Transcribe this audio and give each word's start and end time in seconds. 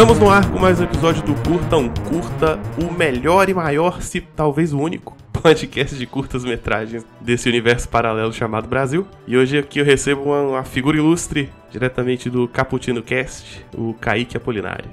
Estamos 0.00 0.18
no 0.18 0.30
ar 0.30 0.50
com 0.50 0.58
mais 0.58 0.80
um 0.80 0.84
episódio 0.84 1.22
do 1.22 1.34
Curta 1.42 1.76
um 1.76 1.86
Curta, 1.90 2.58
o 2.82 2.90
melhor 2.90 3.50
e 3.50 3.54
maior, 3.54 4.00
se 4.00 4.22
talvez 4.22 4.72
o 4.72 4.78
único, 4.78 5.14
podcast 5.30 5.94
de 5.94 6.06
curtas 6.06 6.42
metragens 6.42 7.04
desse 7.20 7.50
universo 7.50 7.86
paralelo 7.86 8.32
chamado 8.32 8.66
Brasil. 8.66 9.06
E 9.26 9.36
hoje 9.36 9.58
aqui 9.58 9.78
eu 9.78 9.84
recebo 9.84 10.22
uma, 10.22 10.40
uma 10.40 10.64
figura 10.64 10.96
ilustre, 10.96 11.52
diretamente 11.70 12.30
do 12.30 12.48
Caputino 12.48 13.02
Cast, 13.02 13.62
o 13.76 13.92
Kaique 13.92 14.38
Apolinário. 14.38 14.88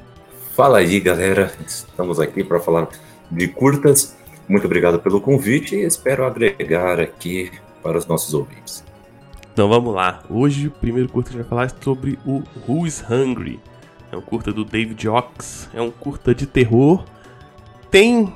Fala 0.54 0.80
aí, 0.80 0.99
galera. 0.99 1.53
Estamos 1.66 2.20
aqui 2.20 2.44
para 2.44 2.59
falar 2.59 2.89
de 3.31 3.48
curtas. 3.48 4.13
Muito 4.45 4.66
obrigado 4.66 4.99
pelo 4.99 5.21
convite 5.21 5.73
e 5.73 5.85
espero 5.85 6.26
agregar 6.26 6.99
aqui 6.99 7.49
para 7.81 7.98
os 7.98 8.05
nossos 8.05 8.34
ouvintes. 8.34 8.84
Então 9.53 9.70
vamos 9.70 9.95
lá. 9.95 10.21
Hoje 10.30 10.67
o 10.67 10.71
primeiro 10.71 11.08
curta 11.08 11.30
que 11.30 11.38
a 11.38 11.39
gente 11.39 11.49
vai 11.49 11.66
falar 11.66 11.73
é 11.73 11.81
sobre 11.81 12.20
o 12.26 12.44
Who's 12.67 13.02
Hungry. 13.09 13.58
É 14.11 14.17
um 14.17 14.21
curta 14.21 14.52
do 14.52 14.63
David 14.63 15.07
Ox. 15.07 15.70
É 15.73 15.81
um 15.81 15.91
curta 15.91 16.34
de 16.34 16.45
terror. 16.45 17.03
Tem. 17.91 18.34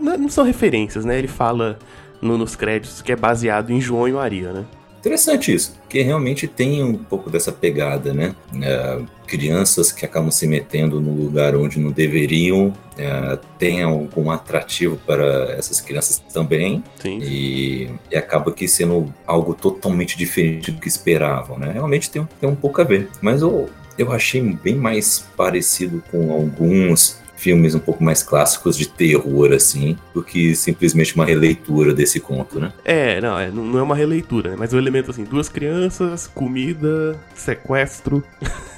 Não 0.00 0.28
são 0.28 0.44
referências, 0.44 1.04
né? 1.04 1.18
Ele 1.18 1.28
fala 1.28 1.78
no, 2.20 2.38
nos 2.38 2.56
créditos 2.56 3.02
que 3.02 3.12
é 3.12 3.16
baseado 3.16 3.70
em 3.70 3.80
João 3.80 4.08
e 4.08 4.12
Maria, 4.12 4.52
né? 4.52 4.64
Interessante 5.04 5.54
isso, 5.54 5.76
porque 5.82 6.00
realmente 6.00 6.48
tem 6.48 6.82
um 6.82 6.94
pouco 6.94 7.28
dessa 7.28 7.52
pegada, 7.52 8.14
né? 8.14 8.34
É, 8.62 9.02
crianças 9.26 9.92
que 9.92 10.02
acabam 10.02 10.30
se 10.30 10.46
metendo 10.46 10.98
no 10.98 11.12
lugar 11.12 11.54
onde 11.54 11.78
não 11.78 11.90
deveriam, 11.90 12.72
é, 12.96 13.38
tem 13.58 13.82
algum 13.82 14.30
atrativo 14.30 14.96
para 15.06 15.52
essas 15.58 15.78
crianças 15.78 16.22
também, 16.32 16.82
Sim. 17.02 17.18
E, 17.18 17.90
e 18.10 18.16
acaba 18.16 18.50
que 18.50 18.66
sendo 18.66 19.12
algo 19.26 19.52
totalmente 19.52 20.16
diferente 20.16 20.72
do 20.72 20.80
que 20.80 20.88
esperavam, 20.88 21.58
né? 21.58 21.72
Realmente 21.72 22.10
tem, 22.10 22.26
tem 22.40 22.48
um 22.48 22.56
pouco 22.56 22.80
a 22.80 22.84
ver, 22.84 23.10
mas 23.20 23.42
eu, 23.42 23.68
eu 23.98 24.12
achei 24.12 24.40
bem 24.42 24.76
mais 24.76 25.24
parecido 25.36 26.02
com 26.10 26.32
alguns 26.32 27.22
filmes 27.36 27.74
um 27.74 27.78
pouco 27.78 28.02
mais 28.02 28.22
clássicos 28.22 28.76
de 28.76 28.88
terror, 28.88 29.52
assim, 29.52 29.98
do 30.14 30.22
que 30.22 30.54
simplesmente 30.56 31.14
uma 31.14 31.26
releitura 31.26 31.92
desse 31.92 32.18
conto, 32.18 32.58
né? 32.58 32.72
É, 32.84 33.20
não, 33.20 33.38
é, 33.38 33.50
não 33.50 33.78
é 33.78 33.82
uma 33.82 33.94
releitura, 33.94 34.50
né? 34.50 34.56
Mas 34.58 34.72
o 34.72 34.78
elemento, 34.78 35.10
assim, 35.10 35.24
duas 35.24 35.48
crianças, 35.48 36.26
comida, 36.26 37.20
sequestro, 37.34 38.24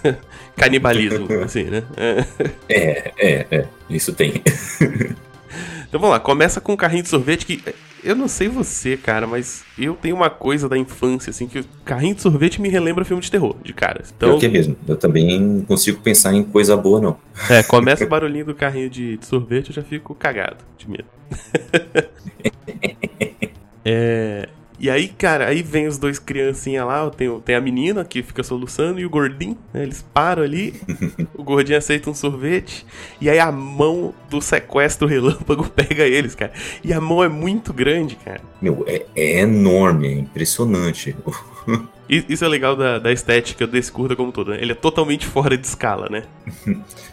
canibalismo, 0.56 1.28
assim, 1.44 1.64
né? 1.64 1.84
É, 2.68 3.12
é, 3.18 3.46
é, 3.50 3.66
isso 3.88 4.12
tem. 4.12 4.42
então 5.86 6.00
vamos 6.00 6.10
lá, 6.10 6.18
começa 6.18 6.60
com 6.60 6.72
um 6.72 6.76
carrinho 6.76 7.04
de 7.04 7.08
sorvete 7.08 7.46
que 7.46 7.62
eu 8.06 8.14
não 8.14 8.28
sei 8.28 8.48
você, 8.48 8.96
cara, 8.96 9.26
mas 9.26 9.64
eu 9.76 9.94
tenho 9.94 10.14
uma 10.14 10.30
coisa 10.30 10.68
da 10.68 10.78
infância, 10.78 11.30
assim, 11.30 11.48
que 11.48 11.64
carrinho 11.84 12.14
de 12.14 12.22
sorvete 12.22 12.60
me 12.60 12.68
relembra 12.68 13.04
filme 13.04 13.20
de 13.20 13.28
terror, 13.30 13.56
de 13.62 13.74
cara. 13.74 14.02
Então... 14.16 14.38
que 14.38 14.46
é 14.46 14.48
mesmo. 14.48 14.76
Eu 14.86 14.96
também 14.96 15.40
não 15.40 15.62
consigo 15.62 16.00
pensar 16.00 16.32
em 16.32 16.44
coisa 16.44 16.76
boa, 16.76 17.00
não. 17.00 17.18
É, 17.50 17.64
começa 17.64 18.04
o 18.04 18.08
barulhinho 18.08 18.46
do 18.46 18.54
carrinho 18.54 18.88
de, 18.88 19.16
de 19.16 19.26
sorvete, 19.26 19.70
eu 19.70 19.74
já 19.74 19.82
fico 19.82 20.14
cagado 20.14 20.58
de 20.78 20.88
medo. 20.88 21.06
é, 23.84 24.48
e 24.86 24.90
aí, 24.90 25.08
cara, 25.08 25.48
aí 25.48 25.64
vem 25.64 25.88
os 25.88 25.98
dois 25.98 26.16
criancinhas 26.16 26.86
lá, 26.86 27.10
tem, 27.10 27.40
tem 27.40 27.56
a 27.56 27.60
menina 27.60 28.04
que 28.04 28.22
fica 28.22 28.44
soluçando 28.44 29.00
e 29.00 29.04
o 29.04 29.10
gordinho, 29.10 29.58
né, 29.74 29.82
eles 29.82 30.00
param 30.14 30.44
ali, 30.44 30.80
o 31.34 31.42
gordinho 31.42 31.76
aceita 31.76 32.08
um 32.08 32.14
sorvete, 32.14 32.86
e 33.20 33.28
aí 33.28 33.40
a 33.40 33.50
mão 33.50 34.14
do 34.30 34.40
sequestro 34.40 35.08
relâmpago 35.08 35.68
pega 35.74 36.04
eles, 36.04 36.36
cara. 36.36 36.52
E 36.84 36.92
a 36.92 37.00
mão 37.00 37.20
é 37.24 37.28
muito 37.28 37.72
grande, 37.72 38.14
cara. 38.14 38.40
Meu, 38.62 38.84
é, 38.86 39.04
é 39.16 39.40
enorme, 39.40 40.06
é 40.06 40.12
impressionante. 40.12 41.16
Isso 42.08 42.44
é 42.44 42.48
legal 42.48 42.76
da, 42.76 43.00
da 43.00 43.10
estética 43.10 43.66
desse 43.66 43.90
curta 43.90 44.14
como 44.14 44.30
todo, 44.30 44.52
né? 44.52 44.58
Ele 44.62 44.70
é 44.70 44.76
totalmente 44.76 45.26
fora 45.26 45.58
de 45.58 45.66
escala, 45.66 46.08
né? 46.08 46.22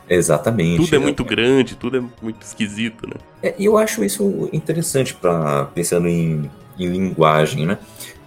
Exatamente. 0.07 0.77
Tudo 0.77 0.95
é 0.95 0.99
muito 0.99 1.25
grande, 1.25 1.75
tudo 1.75 1.97
é 1.97 2.03
muito 2.21 2.43
esquisito, 2.43 3.07
né? 3.07 3.15
É, 3.41 3.55
e 3.57 3.65
eu 3.65 3.75
acho 3.79 4.03
isso 4.03 4.47
interessante 4.53 5.15
para 5.15 5.65
pensando 5.73 6.07
em 6.07 6.47
em 6.77 6.87
linguagem, 6.87 7.65
né? 7.65 7.77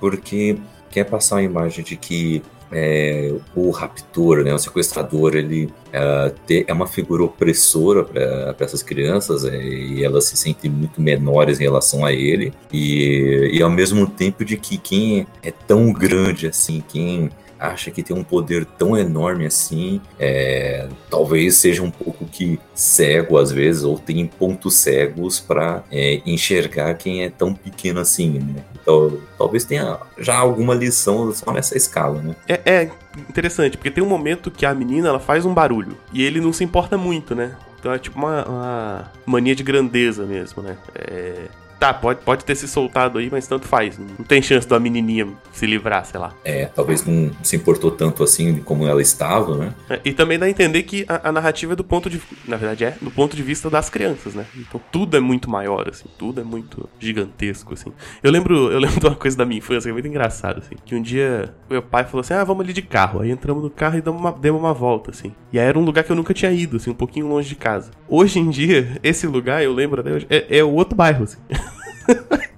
Porque 0.01 0.59
quer 0.91 1.05
passar 1.05 1.39
a 1.39 1.43
imagem 1.43 1.85
de 1.85 1.97
que 1.97 2.43
é, 2.71 3.33
o 3.55 3.71
raptor, 3.71 4.43
né, 4.43 4.53
o 4.53 4.59
sequestrador, 4.59 5.37
ele 5.37 5.73
é, 5.93 6.33
é 6.67 6.73
uma 6.73 6.87
figura 6.87 7.23
opressora 7.25 8.03
para 8.05 8.57
essas 8.61 8.83
crianças 8.83 9.45
é, 9.45 9.57
e 9.57 10.05
elas 10.05 10.25
se 10.25 10.37
sentem 10.37 10.71
muito 10.71 11.01
menores 11.01 11.61
em 11.61 11.65
relação 11.65 12.05
a 12.05 12.13
ele 12.13 12.53
e, 12.73 13.51
e 13.53 13.63
ao 13.63 13.71
mesmo 13.71 14.07
tempo 14.07 14.45
de 14.45 14.57
que 14.57 14.79
quem 14.79 15.27
é 15.43 15.51
tão 15.51 15.93
grande 15.93 16.47
assim, 16.47 16.83
quem 16.89 17.31
acha 17.59 17.91
que 17.91 18.03
tem 18.03 18.15
um 18.15 18.25
poder 18.25 18.65
tão 18.65 18.97
enorme 18.97 19.47
assim, 19.47 20.01
é, 20.19 20.89
talvez 21.11 21.57
seja 21.57 21.83
um 21.83 21.91
que 22.27 22.59
cego 22.75 23.39
às 23.39 23.51
vezes, 23.51 23.83
ou 23.83 23.99
tem 23.99 24.27
pontos 24.27 24.75
cegos 24.75 25.41
para 25.41 25.83
é, 25.91 26.21
enxergar 26.27 26.95
quem 26.95 27.25
é 27.25 27.31
tão 27.31 27.55
pequeno 27.55 28.01
assim, 28.01 28.39
né? 28.39 28.65
Então, 28.81 29.19
talvez 29.37 29.65
tenha 29.65 29.99
já 30.19 30.37
alguma 30.37 30.75
lição 30.75 31.33
só 31.33 31.53
nessa 31.53 31.77
escala, 31.77 32.21
né? 32.21 32.37
É, 32.49 32.61
é 32.65 32.91
interessante, 33.29 33.77
porque 33.77 33.91
tem 33.91 34.03
um 34.03 34.09
momento 34.09 34.51
que 34.51 34.67
a 34.67 34.75
menina 34.75 35.09
ela 35.09 35.21
faz 35.21 35.45
um 35.45 35.55
barulho 35.55 35.97
e 36.13 36.23
ele 36.23 36.41
não 36.41 36.53
se 36.53 36.63
importa 36.63 36.97
muito, 36.97 37.35
né? 37.35 37.57
Então 37.79 37.93
é 37.93 37.99
tipo 37.99 38.19
uma, 38.19 38.45
uma 38.45 39.13
mania 39.25 39.55
de 39.55 39.63
grandeza 39.63 40.25
mesmo, 40.27 40.63
né? 40.63 40.77
É, 40.95 41.47
tá, 41.79 41.93
pode, 41.93 42.21
pode 42.21 42.45
ter 42.45 42.55
se 42.55 42.67
soltado 42.67 43.19
aí, 43.19 43.29
mas 43.31 43.47
tanto 43.47 43.67
faz. 43.67 43.99
Não 43.99 44.25
tem 44.25 44.41
chance 44.43 44.67
da 44.67 44.79
menininha 44.79 45.29
se 45.53 45.67
livrar, 45.67 46.05
sei 46.05 46.19
lá. 46.21 46.33
É, 46.45 46.67
talvez 46.67 47.05
não 47.05 47.31
se 47.43 47.57
importou 47.57 47.91
tanto 47.91 48.23
assim 48.23 48.59
como 48.59 48.87
ela 48.87 49.01
estava, 49.01 49.57
né? 49.57 49.75
É, 49.89 50.01
e 50.05 50.13
também 50.13 50.39
dá 50.39 50.47
a 50.47 50.51
entender 50.51 50.83
que 50.83 51.05
a, 51.09 51.29
a, 51.29 51.33
narrativa 51.33 51.73
é 51.73 51.77
do 51.77 51.85
ponto 51.85 52.09
de. 52.09 52.21
Na 52.47 52.57
verdade, 52.57 52.85
é 52.85 52.97
do 53.01 53.11
ponto 53.11 53.37
de 53.37 53.43
vista 53.43 53.71
das 53.71 53.89
crianças, 53.89 54.35
né? 54.35 54.47
Então 54.57 54.81
tudo 54.91 55.17
é 55.17 55.21
muito 55.21 55.51
maior, 55.51 55.89
assim, 55.89 56.07
tudo 56.19 56.41
é 56.41 56.45
muito 56.45 56.89
gigantesco, 56.99 57.75
assim. 57.75 57.93
Eu 58.23 58.31
lembro, 58.31 58.71
eu 58.71 58.79
lembro 58.79 58.99
de 59.01 59.07
uma 59.07 59.17
coisa 59.17 59.37
da 59.37 59.45
minha 59.45 59.59
infância 59.59 59.83
que 59.83 59.91
é 59.91 59.93
muito 59.93 60.09
engraçado, 60.09 60.59
assim. 60.59 60.75
Que 60.85 60.95
um 60.95 61.03
dia 61.03 61.55
meu 61.69 61.83
pai 61.83 62.05
falou 62.05 62.21
assim: 62.21 62.35
ah, 62.35 62.45
vamos 62.45 62.65
ali 62.65 62.73
de 62.73 62.83
carro. 62.83 63.21
Aí 63.21 63.31
entramos 63.31 63.63
no 63.63 63.71
carro 63.71 63.99
e 63.99 64.01
demos 64.01 64.21
uma, 64.21 64.33
demos 64.33 64.61
uma 64.61 64.75
volta, 64.75 65.11
assim. 65.11 65.35
E 65.53 65.59
aí 65.59 65.67
era 65.67 65.79
um 65.79 65.85
lugar 65.85 66.05
que 66.05 66.13
eu 66.13 66.17
nunca 66.17 66.35
tinha 66.35 66.51
ido, 66.51 66.77
assim, 66.77 66.91
um 66.91 66.95
pouquinho 66.95 67.27
longe 67.27 67.49
de 67.49 67.57
casa. 67.57 67.91
Hoje 68.09 68.39
em 68.39 68.51
dia, 68.51 68.99
esse 69.03 69.27
lugar, 69.27 69.63
eu 69.63 69.73
lembro 69.73 70.01
até 70.01 70.13
hoje, 70.13 70.27
é, 70.31 70.59
é 70.59 70.65
o 70.65 70.73
outro 70.73 70.97
bairro, 70.97 71.25
assim. 71.25 71.39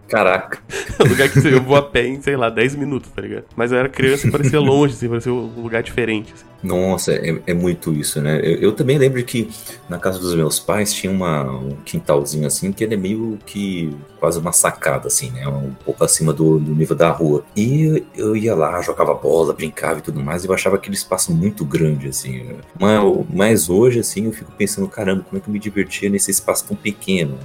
Caraca. 0.09 0.59
É 0.99 1.05
um 1.05 1.11
lugar 1.11 1.29
que 1.29 1.39
eu 1.47 1.63
vou 1.63 1.77
a 1.77 1.83
pé 1.83 2.09
em, 2.09 2.21
sei 2.21 2.37
lá, 2.37 2.51
10 2.51 2.75
minutos, 2.75 3.09
tá 3.15 3.23
ligado? 3.23 3.45
Mas 3.55 3.71
eu 3.71 3.79
era 3.79 3.89
criança 3.89 4.27
e 4.27 4.31
parecia 4.33 4.59
longe, 4.59 4.95
assim, 4.95 5.09
parecia 5.09 5.33
um 5.33 5.63
lugar 5.63 5.81
diferente. 5.81 6.33
Assim. 6.35 6.45
Nossa, 6.63 7.13
é, 7.13 7.41
é, 7.47 7.55
muito 7.55 7.93
isso, 7.93 8.21
né? 8.21 8.41
Eu, 8.43 8.57
eu, 8.57 8.73
também 8.73 8.99
lembro 8.99 9.23
que 9.23 9.49
na 9.89 9.97
casa 9.97 10.19
dos 10.19 10.35
meus 10.35 10.59
pais 10.59 10.93
tinha 10.93 11.13
uma, 11.13 11.45
um 11.45 11.77
quintalzinho 11.85 12.47
assim, 12.47 12.73
que 12.73 12.83
ele 12.83 12.95
é 12.95 12.97
meio 12.97 13.39
que 13.47 13.95
quase 14.19 14.41
uma 14.41 14.53
sacada, 14.53 15.07
assim, 15.07 15.31
né? 15.31 15.47
Um 15.47 15.73
pouco 15.85 16.03
acima 16.03 16.33
do, 16.33 16.59
do 16.59 16.75
nível 16.75 16.97
da 16.97 17.11
rua. 17.11 17.45
E 17.57 18.05
eu 18.17 18.37
ia 18.37 18.57
lá, 18.57 18.83
jogava 18.83 19.15
bola, 19.15 19.53
brincava 19.53 20.01
e 20.01 20.03
tudo 20.03 20.21
mais, 20.21 20.45
e 20.45 20.49
eu 20.49 20.53
achava 20.53 20.75
aquele 20.75 20.97
espaço 20.97 21.33
muito 21.33 21.65
grande, 21.65 22.09
assim. 22.09 22.57
Mas, 22.79 23.03
mas 23.33 23.71
hoje, 23.71 24.01
assim, 24.01 24.27
eu 24.27 24.33
fico 24.33 24.51
pensando, 24.51 24.89
caramba, 24.89 25.23
como 25.23 25.39
é 25.39 25.41
que 25.41 25.49
eu 25.49 25.53
me 25.53 25.61
divertia 25.61 26.11
nesse 26.11 26.33
espaço 26.33 26.67
tão 26.67 26.77
pequeno? 26.77 27.39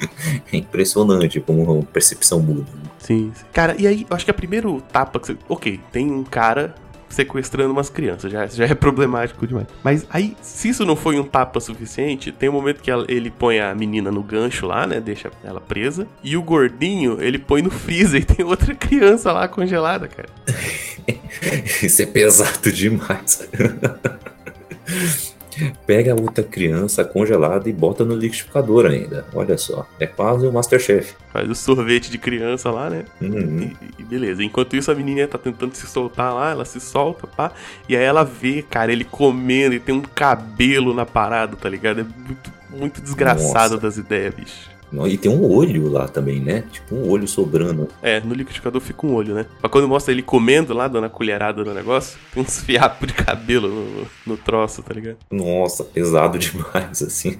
é 0.52 0.56
impressionante 0.58 1.40
como 1.40 1.82
percepção 2.00 2.40
muda. 2.40 2.66
Sim, 2.98 3.30
sim. 3.34 3.44
Cara, 3.52 3.76
e 3.78 3.86
aí, 3.86 4.06
eu 4.08 4.16
acho 4.16 4.24
que 4.24 4.30
a 4.30 4.34
primeiro 4.34 4.80
tapa 4.92 5.20
que 5.20 5.26
você. 5.26 5.36
Ok, 5.48 5.78
tem 5.92 6.10
um 6.10 6.24
cara 6.24 6.74
sequestrando 7.10 7.72
umas 7.72 7.90
crianças. 7.90 8.32
Já, 8.32 8.46
já 8.46 8.64
é 8.64 8.74
problemático 8.74 9.46
demais. 9.46 9.66
Mas 9.82 10.06
aí, 10.08 10.36
se 10.40 10.68
isso 10.70 10.86
não 10.86 10.96
foi 10.96 11.18
um 11.18 11.24
tapa 11.24 11.60
suficiente, 11.60 12.32
tem 12.32 12.48
um 12.48 12.52
momento 12.52 12.80
que 12.80 12.90
ela, 12.90 13.04
ele 13.08 13.30
põe 13.30 13.60
a 13.60 13.74
menina 13.74 14.10
no 14.10 14.22
gancho 14.22 14.66
lá, 14.66 14.86
né? 14.86 15.00
Deixa 15.00 15.30
ela 15.44 15.60
presa. 15.60 16.06
E 16.22 16.36
o 16.36 16.42
gordinho, 16.42 17.20
ele 17.20 17.38
põe 17.38 17.62
no 17.62 17.70
freezer 17.70 18.22
e 18.22 18.24
tem 18.24 18.46
outra 18.46 18.74
criança 18.74 19.32
lá 19.32 19.46
congelada, 19.48 20.08
cara. 20.08 20.28
isso 21.82 22.00
é 22.00 22.06
pesado 22.06 22.72
demais. 22.72 23.48
Pega 25.86 26.12
a 26.12 26.14
outra 26.14 26.42
criança 26.42 27.04
congelada 27.04 27.68
e 27.68 27.72
bota 27.72 28.04
no 28.04 28.14
liquidificador 28.14 28.86
ainda. 28.86 29.26
Olha 29.34 29.56
só, 29.58 29.86
é 29.98 30.06
quase 30.06 30.46
o 30.46 30.52
Masterchef. 30.52 31.14
Faz 31.32 31.48
o 31.48 31.54
sorvete 31.54 32.10
de 32.10 32.18
criança 32.18 32.70
lá, 32.70 32.90
né? 32.90 33.04
Uhum. 33.20 33.72
E, 33.98 34.02
e, 34.02 34.04
beleza. 34.04 34.42
Enquanto 34.42 34.76
isso, 34.76 34.90
a 34.90 34.94
menina 34.94 35.26
tá 35.26 35.38
tentando 35.38 35.74
se 35.74 35.86
soltar 35.86 36.34
lá, 36.34 36.50
ela 36.50 36.64
se 36.64 36.80
solta, 36.80 37.26
pá. 37.26 37.52
E 37.88 37.96
aí 37.96 38.02
ela 38.02 38.24
vê, 38.24 38.62
cara, 38.62 38.92
ele 38.92 39.04
comendo 39.04 39.74
e 39.74 39.80
tem 39.80 39.94
um 39.94 40.02
cabelo 40.02 40.94
na 40.94 41.06
parada, 41.06 41.56
tá 41.56 41.68
ligado? 41.68 42.00
É 42.00 42.04
muito, 42.04 42.52
muito 42.70 43.00
desgraçado 43.00 43.74
Nossa. 43.74 43.78
das 43.78 43.96
ideias, 43.96 44.34
bicho. 44.34 44.79
E 45.06 45.16
tem 45.16 45.30
um 45.30 45.44
olho 45.50 45.88
lá 45.88 46.08
também, 46.08 46.40
né? 46.40 46.64
Tipo 46.70 46.94
um 46.94 47.08
olho 47.08 47.26
sobrando. 47.28 47.88
É, 48.02 48.20
no 48.20 48.34
liquidificador 48.34 48.80
fica 48.80 49.06
um 49.06 49.14
olho, 49.14 49.34
né? 49.34 49.46
Mas 49.62 49.70
quando 49.70 49.88
mostra 49.88 50.12
ele 50.12 50.22
comendo 50.22 50.74
lá, 50.74 50.88
dando 50.88 51.06
a 51.06 51.10
colherada 51.10 51.64
no 51.64 51.72
negócio, 51.72 52.18
tem 52.32 52.42
uns 52.42 52.60
fiapos 52.60 53.06
de 53.08 53.14
cabelo 53.14 53.68
no, 53.68 54.06
no 54.26 54.36
troço, 54.36 54.82
tá 54.82 54.92
ligado? 54.94 55.18
Nossa, 55.30 55.84
pesado 55.84 56.38
demais, 56.40 57.02
assim. 57.02 57.38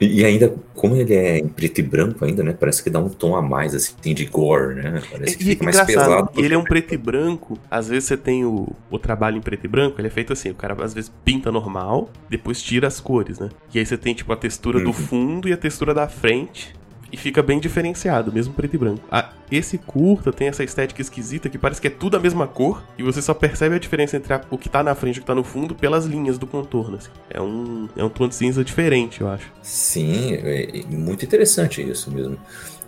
E 0.00 0.24
ainda, 0.24 0.54
como 0.74 0.96
ele 0.96 1.14
é 1.14 1.38
em 1.38 1.48
preto 1.48 1.78
e 1.78 1.82
branco 1.82 2.24
ainda, 2.24 2.42
né? 2.42 2.52
Parece 2.58 2.82
que 2.82 2.90
dá 2.90 2.98
um 2.98 3.08
tom 3.08 3.36
a 3.36 3.42
mais, 3.42 3.74
assim, 3.74 3.94
de 4.14 4.24
gore, 4.26 4.74
né? 4.76 5.02
Parece 5.10 5.36
que 5.36 5.44
E- 5.44 5.46
fica 5.46 5.64
mais 5.64 5.76
engraçado, 5.76 6.26
pesado. 6.26 6.30
Ele 6.44 6.54
é 6.54 6.58
um 6.58 6.64
preto 6.64 6.94
e 6.94 6.96
branco. 6.96 7.58
Às 7.70 7.88
vezes 7.88 8.04
você 8.04 8.16
tem 8.16 8.44
o, 8.44 8.68
o 8.90 8.98
trabalho 8.98 9.36
em 9.36 9.40
preto 9.40 9.64
e 9.64 9.68
branco, 9.68 10.00
ele 10.00 10.08
é 10.08 10.10
feito 10.10 10.32
assim: 10.32 10.50
o 10.50 10.54
cara 10.54 10.76
às 10.82 10.94
vezes 10.94 11.12
pinta 11.24 11.50
normal, 11.52 12.10
depois 12.28 12.62
tira 12.62 12.88
as 12.88 13.00
cores, 13.00 13.38
né? 13.38 13.48
E 13.72 13.78
aí 13.78 13.86
você 13.86 13.96
tem, 13.96 14.14
tipo, 14.14 14.32
a 14.32 14.36
textura 14.36 14.80
do 14.80 14.86
Uhum. 14.86 14.92
fundo 14.92 15.48
e 15.48 15.52
a 15.52 15.56
textura 15.56 15.94
da 15.94 16.08
frente. 16.08 16.74
E 17.12 17.16
fica 17.18 17.42
bem 17.42 17.60
diferenciado, 17.60 18.32
mesmo 18.32 18.54
preto 18.54 18.74
e 18.74 18.78
branco. 18.78 19.02
Ah, 19.10 19.28
esse 19.50 19.76
curta 19.76 20.32
tem 20.32 20.48
essa 20.48 20.64
estética 20.64 21.02
esquisita 21.02 21.50
que 21.50 21.58
parece 21.58 21.78
que 21.78 21.86
é 21.88 21.90
tudo 21.90 22.16
a 22.16 22.20
mesma 22.20 22.46
cor. 22.46 22.82
E 22.96 23.02
você 23.02 23.20
só 23.20 23.34
percebe 23.34 23.74
a 23.74 23.78
diferença 23.78 24.16
entre 24.16 24.32
a- 24.32 24.40
o 24.50 24.56
que 24.56 24.66
tá 24.68 24.82
na 24.82 24.94
frente 24.94 25.16
e 25.16 25.18
o 25.18 25.20
que 25.20 25.26
tá 25.26 25.34
no 25.34 25.44
fundo 25.44 25.74
pelas 25.74 26.06
linhas 26.06 26.38
do 26.38 26.46
contorno. 26.46 26.96
assim. 26.96 27.10
É 27.28 27.38
um, 27.40 27.86
é 27.96 28.02
um 28.02 28.08
tom 28.08 28.26
de 28.28 28.34
cinza 28.34 28.64
diferente, 28.64 29.20
eu 29.20 29.28
acho. 29.28 29.52
Sim, 29.62 30.32
é, 30.32 30.78
é 30.80 30.84
muito 30.86 31.22
interessante 31.22 31.82
isso 31.82 32.10
mesmo. 32.10 32.38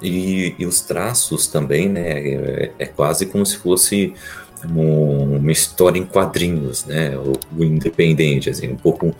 E, 0.02 0.54
e 0.58 0.64
os 0.66 0.80
traços 0.80 1.46
também, 1.46 1.88
né? 1.90 2.02
É, 2.18 2.72
é 2.78 2.86
quase 2.86 3.26
como 3.26 3.44
se 3.44 3.58
fosse 3.58 4.14
um- 4.66 5.36
uma 5.36 5.52
história 5.52 5.98
em 5.98 6.04
quadrinhos, 6.04 6.84
né? 6.84 7.16
O, 7.16 7.32
o 7.58 7.64
independente, 7.64 8.48
assim, 8.50 8.68
um 8.68 8.76
pouco. 8.76 9.14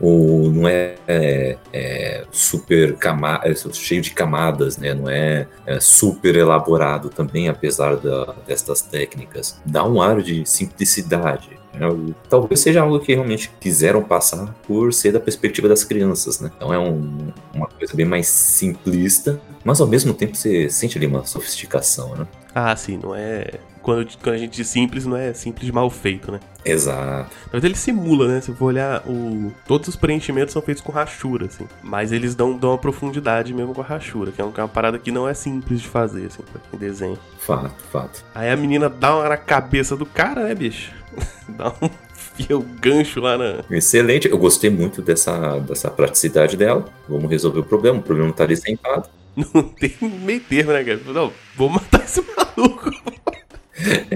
O, 0.00 0.50
não 0.50 0.68
é, 0.68 0.94
é, 1.08 1.56
é 1.72 2.24
super 2.30 2.94
cama, 2.96 3.40
é 3.44 3.54
cheio 3.72 4.00
de 4.02 4.10
camadas, 4.10 4.76
né? 4.76 4.94
Não 4.94 5.08
é, 5.08 5.46
é 5.66 5.80
super 5.80 6.36
elaborado 6.36 7.08
também, 7.10 7.48
apesar 7.48 7.96
da, 7.96 8.34
destas 8.46 8.82
técnicas. 8.82 9.60
Dá 9.64 9.84
um 9.86 10.00
ar 10.02 10.20
de 10.22 10.44
simplicidade. 10.48 11.50
né? 11.74 11.80
Talvez 12.28 12.60
seja 12.60 12.82
algo 12.82 13.00
que 13.00 13.12
realmente 13.14 13.50
quiseram 13.60 14.02
passar 14.02 14.54
por 14.66 14.92
ser 14.92 15.12
da 15.12 15.20
perspectiva 15.20 15.68
das 15.68 15.82
crianças, 15.84 16.38
né? 16.40 16.50
Então 16.56 16.72
é 16.72 16.78
um- 16.78 17.32
uma 17.52 17.66
coisa 17.66 17.94
bem 17.94 18.06
mais 18.06 18.26
simplista, 18.28 19.40
mas 19.64 19.80
ao 19.80 19.86
mesmo 19.86 20.14
tempo 20.14 20.36
você 20.36 20.68
sente 20.70 20.96
ali 20.98 21.06
uma 21.06 21.24
sofisticação, 21.26 22.14
né? 22.14 22.26
Ah, 22.54 22.74
sim, 22.76 22.98
não 23.02 23.14
é. 23.14 23.54
Quando, 23.84 24.08
quando 24.22 24.34
a 24.34 24.38
gente 24.38 24.56
diz 24.56 24.66
simples, 24.66 25.04
não 25.04 25.14
é 25.14 25.34
simples 25.34 25.66
de 25.66 25.70
mal 25.70 25.90
feito, 25.90 26.32
né? 26.32 26.40
Exato. 26.64 27.30
Na 27.44 27.52
verdade, 27.52 27.66
ele 27.66 27.76
simula, 27.76 28.26
né? 28.26 28.40
Se 28.40 28.48
eu 28.48 28.56
for 28.56 28.64
olhar, 28.64 29.06
o... 29.06 29.52
todos 29.66 29.88
os 29.88 29.94
preenchimentos 29.94 30.54
são 30.54 30.62
feitos 30.62 30.82
com 30.82 30.90
rachura, 30.90 31.44
assim. 31.44 31.68
Mas 31.82 32.10
eles 32.10 32.34
dão, 32.34 32.56
dão 32.56 32.70
uma 32.70 32.78
profundidade 32.78 33.52
mesmo 33.52 33.74
com 33.74 33.82
a 33.82 33.84
rachura, 33.84 34.32
que 34.32 34.40
é, 34.40 34.44
é 34.44 34.46
uma 34.46 34.68
parada 34.68 34.98
que 34.98 35.12
não 35.12 35.28
é 35.28 35.34
simples 35.34 35.82
de 35.82 35.88
fazer, 35.88 36.28
assim, 36.28 36.42
pra 36.50 36.62
quem 36.70 36.80
desenha. 36.80 37.18
Fato, 37.38 37.74
fato. 37.92 38.24
Aí 38.34 38.48
a 38.48 38.56
menina 38.56 38.88
dá 38.88 39.16
uma 39.16 39.28
na 39.28 39.36
cabeça 39.36 39.94
do 39.94 40.06
cara, 40.06 40.44
né, 40.44 40.54
bicho? 40.54 40.90
dá 41.50 41.68
um. 41.68 41.90
Fia 42.36 42.56
o 42.56 42.62
gancho 42.62 43.20
lá 43.20 43.36
na. 43.36 43.62
Excelente. 43.70 44.30
Eu 44.30 44.38
gostei 44.38 44.70
muito 44.70 45.02
dessa, 45.02 45.58
dessa 45.58 45.90
praticidade 45.90 46.56
dela. 46.56 46.86
Vamos 47.06 47.30
resolver 47.30 47.60
o 47.60 47.64
problema. 47.64 47.98
O 47.98 48.02
problema 48.02 48.32
tá 48.32 48.44
ali 48.44 48.56
sentado. 48.56 49.10
Não 49.36 49.62
tem 49.62 49.94
meio 50.00 50.40
termo, 50.40 50.72
né, 50.72 50.82
cara? 50.82 51.00
Não, 51.12 51.32
vou 51.54 51.68
matar 51.68 52.02
esse 52.02 52.22
maluco. 52.22 52.90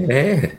É, 0.09 0.53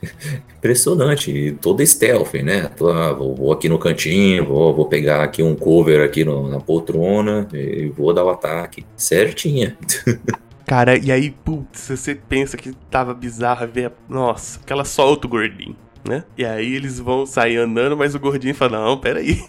impressionante. 0.56 1.30
E 1.30 1.52
toda 1.52 1.84
stealth, 1.84 2.34
né? 2.34 2.70
Tô, 2.76 2.92
vou, 3.16 3.34
vou 3.34 3.52
aqui 3.52 3.68
no 3.68 3.78
cantinho, 3.78 4.44
vou, 4.46 4.74
vou 4.74 4.86
pegar 4.86 5.22
aqui 5.24 5.42
um 5.42 5.54
cover 5.54 6.04
aqui 6.04 6.24
no- 6.24 6.48
na 6.48 6.60
poltrona 6.60 7.48
e 7.52 7.88
vou 7.96 8.12
dar 8.12 8.24
o 8.24 8.30
ataque. 8.30 8.84
Certinha. 8.96 9.76
Cara, 10.66 10.96
e 10.96 11.10
aí, 11.10 11.30
putz, 11.30 11.88
você 11.88 12.14
pensa 12.14 12.56
que 12.56 12.72
tava 12.90 13.12
bizarro 13.12 13.66
ver. 13.66 13.90
Nossa, 14.08 14.60
que 14.64 14.72
ela 14.72 14.84
solta 14.84 15.26
o 15.26 15.30
gordinho, 15.30 15.74
né? 16.08 16.22
E 16.38 16.44
aí 16.44 16.76
eles 16.76 17.00
vão 17.00 17.26
sair 17.26 17.56
andando, 17.56 17.96
mas 17.96 18.14
o 18.14 18.20
gordinho 18.20 18.54
fala: 18.54 18.78
Não, 18.78 18.96
peraí. 18.96 19.42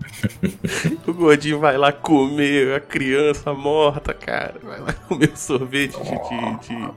o 1.06 1.12
gordinho 1.12 1.60
vai 1.60 1.76
lá 1.78 1.92
comer 1.92 2.74
a 2.74 2.80
criança 2.80 3.52
morta, 3.54 4.12
cara. 4.12 4.54
Vai 4.62 4.80
lá 4.80 4.92
comer 4.92 5.30
o 5.32 5.36
sorvete 5.36 5.96
de, 6.02 6.10
de, 6.10 6.68
de, 6.68 6.88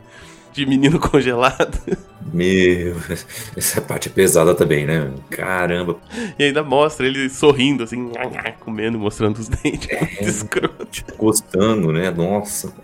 de 0.54 0.66
menino 0.66 1.00
congelado. 1.02 1.80
Meu, 2.32 2.96
essa 3.56 3.80
parte 3.82 4.08
é 4.08 4.12
pesada 4.12 4.56
também, 4.56 4.86
né? 4.88 5.12
Caramba. 5.30 5.98
E 6.40 6.46
ainda 6.46 6.64
mostra 6.64 7.06
ele 7.06 7.30
sorrindo, 7.30 7.84
assim, 7.84 8.12
comendo, 8.60 8.98
mostrando 8.98 9.38
os 9.38 9.50
dentes. 9.62 9.90
Muito 10.00 10.24
escroto. 10.24 10.88
Gostando, 11.18 11.92
né? 11.92 12.10
Nossa. 12.10 12.74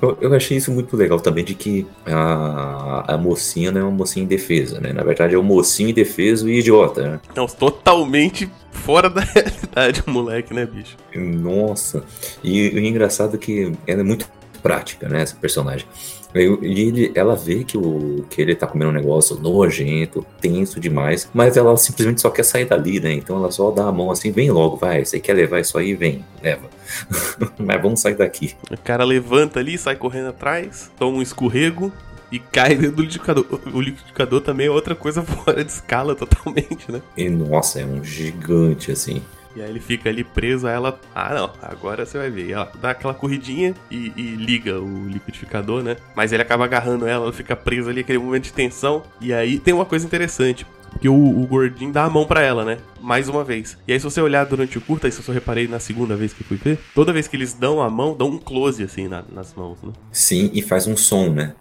Eu, 0.00 0.18
eu 0.20 0.34
achei 0.34 0.56
isso 0.56 0.72
muito 0.72 0.96
legal 0.96 1.20
também 1.20 1.44
de 1.44 1.54
que 1.54 1.86
a, 2.06 3.14
a 3.14 3.18
mocinha 3.18 3.70
não 3.70 3.80
é 3.80 3.84
uma 3.84 3.90
mocinha 3.90 4.24
indefesa, 4.24 4.80
né? 4.80 4.92
Na 4.92 5.04
verdade 5.04 5.34
é 5.34 5.38
um 5.38 5.42
mocinho 5.42 5.90
indefeso 5.90 6.48
e 6.48 6.58
idiota, 6.58 7.02
né? 7.02 7.20
Não, 7.36 7.46
totalmente 7.46 8.50
fora 8.72 9.08
da 9.08 9.20
realidade 9.20 10.02
o 10.06 10.10
moleque, 10.10 10.52
né, 10.52 10.66
bicho? 10.66 10.96
Nossa. 11.14 12.04
E 12.42 12.70
o 12.70 12.78
engraçado 12.78 13.36
é 13.36 13.38
que 13.38 13.72
ela 13.86 14.00
é 14.00 14.04
muito 14.04 14.28
prática, 14.62 15.08
né? 15.08 15.22
Essa 15.22 15.36
personagem. 15.36 15.86
E 16.34 16.80
ele, 16.80 17.12
ela 17.14 17.36
vê 17.36 17.62
que, 17.64 17.76
o, 17.76 18.24
que 18.30 18.40
ele 18.40 18.54
tá 18.54 18.66
comendo 18.66 18.90
um 18.90 18.94
negócio 18.94 19.38
nojento, 19.38 20.24
tenso 20.40 20.80
demais, 20.80 21.28
mas 21.32 21.56
ela 21.56 21.76
simplesmente 21.76 22.20
só 22.20 22.30
quer 22.30 22.42
sair 22.42 22.64
dali, 22.64 23.00
né? 23.00 23.12
Então 23.12 23.36
ela 23.36 23.50
só 23.50 23.70
dá 23.70 23.86
a 23.86 23.92
mão 23.92 24.10
assim, 24.10 24.30
vem 24.32 24.50
logo, 24.50 24.76
vai, 24.76 25.04
você 25.04 25.20
quer 25.20 25.34
levar 25.34 25.60
isso 25.60 25.76
aí? 25.76 25.94
Vem, 25.94 26.24
leva. 26.42 26.68
mas 27.58 27.82
vamos 27.82 28.00
sair 28.00 28.14
daqui. 28.14 28.54
O 28.70 28.78
cara 28.78 29.04
levanta 29.04 29.60
ali, 29.60 29.76
sai 29.76 29.96
correndo 29.96 30.28
atrás, 30.28 30.90
toma 30.98 31.18
um 31.18 31.22
escorrego 31.22 31.92
e 32.30 32.38
cai 32.38 32.74
dentro 32.74 32.96
do 32.96 33.02
liquidificador. 33.02 33.44
O 33.72 33.80
liquidificador 33.80 34.40
também 34.40 34.66
é 34.66 34.70
outra 34.70 34.94
coisa 34.94 35.20
fora 35.22 35.62
de 35.62 35.70
escala 35.70 36.14
totalmente, 36.14 36.90
né? 36.90 37.02
E 37.16 37.28
nossa, 37.28 37.80
é 37.80 37.84
um 37.84 38.02
gigante 38.02 38.90
assim. 38.90 39.22
E 39.54 39.62
aí 39.62 39.68
ele 39.68 39.80
fica 39.80 40.08
ali 40.08 40.24
preso 40.24 40.66
a 40.66 40.70
ela. 40.70 41.00
Ah, 41.14 41.34
não, 41.34 41.52
agora 41.62 42.06
você 42.06 42.18
vai 42.18 42.30
ver. 42.30 42.50
E 42.50 42.78
dá 42.78 42.90
aquela 42.90 43.14
corridinha 43.14 43.74
e, 43.90 44.12
e 44.16 44.34
liga 44.36 44.80
o 44.80 45.08
liquidificador, 45.08 45.82
né? 45.82 45.96
Mas 46.14 46.32
ele 46.32 46.42
acaba 46.42 46.64
agarrando 46.64 47.06
ela, 47.06 47.24
ela 47.24 47.32
fica 47.32 47.54
presa 47.54 47.90
ali, 47.90 48.00
aquele 48.00 48.18
momento 48.18 48.44
de 48.44 48.52
tensão. 48.52 49.02
E 49.20 49.32
aí 49.32 49.58
tem 49.58 49.74
uma 49.74 49.84
coisa 49.84 50.06
interessante. 50.06 50.66
Porque 50.92 51.08
o, 51.08 51.14
o 51.14 51.46
gordinho 51.46 51.92
dá 51.92 52.04
a 52.04 52.10
mão 52.10 52.24
pra 52.26 52.42
ela, 52.42 52.64
né? 52.64 52.78
Mais 53.00 53.28
uma 53.28 53.42
vez. 53.42 53.76
E 53.88 53.92
aí, 53.92 53.98
se 53.98 54.04
você 54.04 54.20
olhar 54.20 54.44
durante 54.46 54.78
o 54.78 54.80
curta, 54.80 55.08
isso 55.08 55.20
eu 55.20 55.24
só 55.24 55.32
reparei 55.32 55.66
na 55.66 55.80
segunda 55.80 56.14
vez 56.14 56.32
que 56.32 56.44
fui 56.44 56.56
ver. 56.56 56.78
Toda 56.94 57.12
vez 57.12 57.26
que 57.26 57.36
eles 57.36 57.54
dão 57.54 57.80
a 57.82 57.90
mão, 57.90 58.14
dão 58.16 58.28
um 58.28 58.38
close 58.38 58.82
assim 58.82 59.08
na- 59.08 59.24
nas 59.32 59.54
mãos, 59.54 59.78
né? 59.82 59.92
Sim, 60.12 60.50
e 60.54 60.62
faz 60.62 60.86
um 60.86 60.96
som, 60.96 61.30
né? 61.30 61.54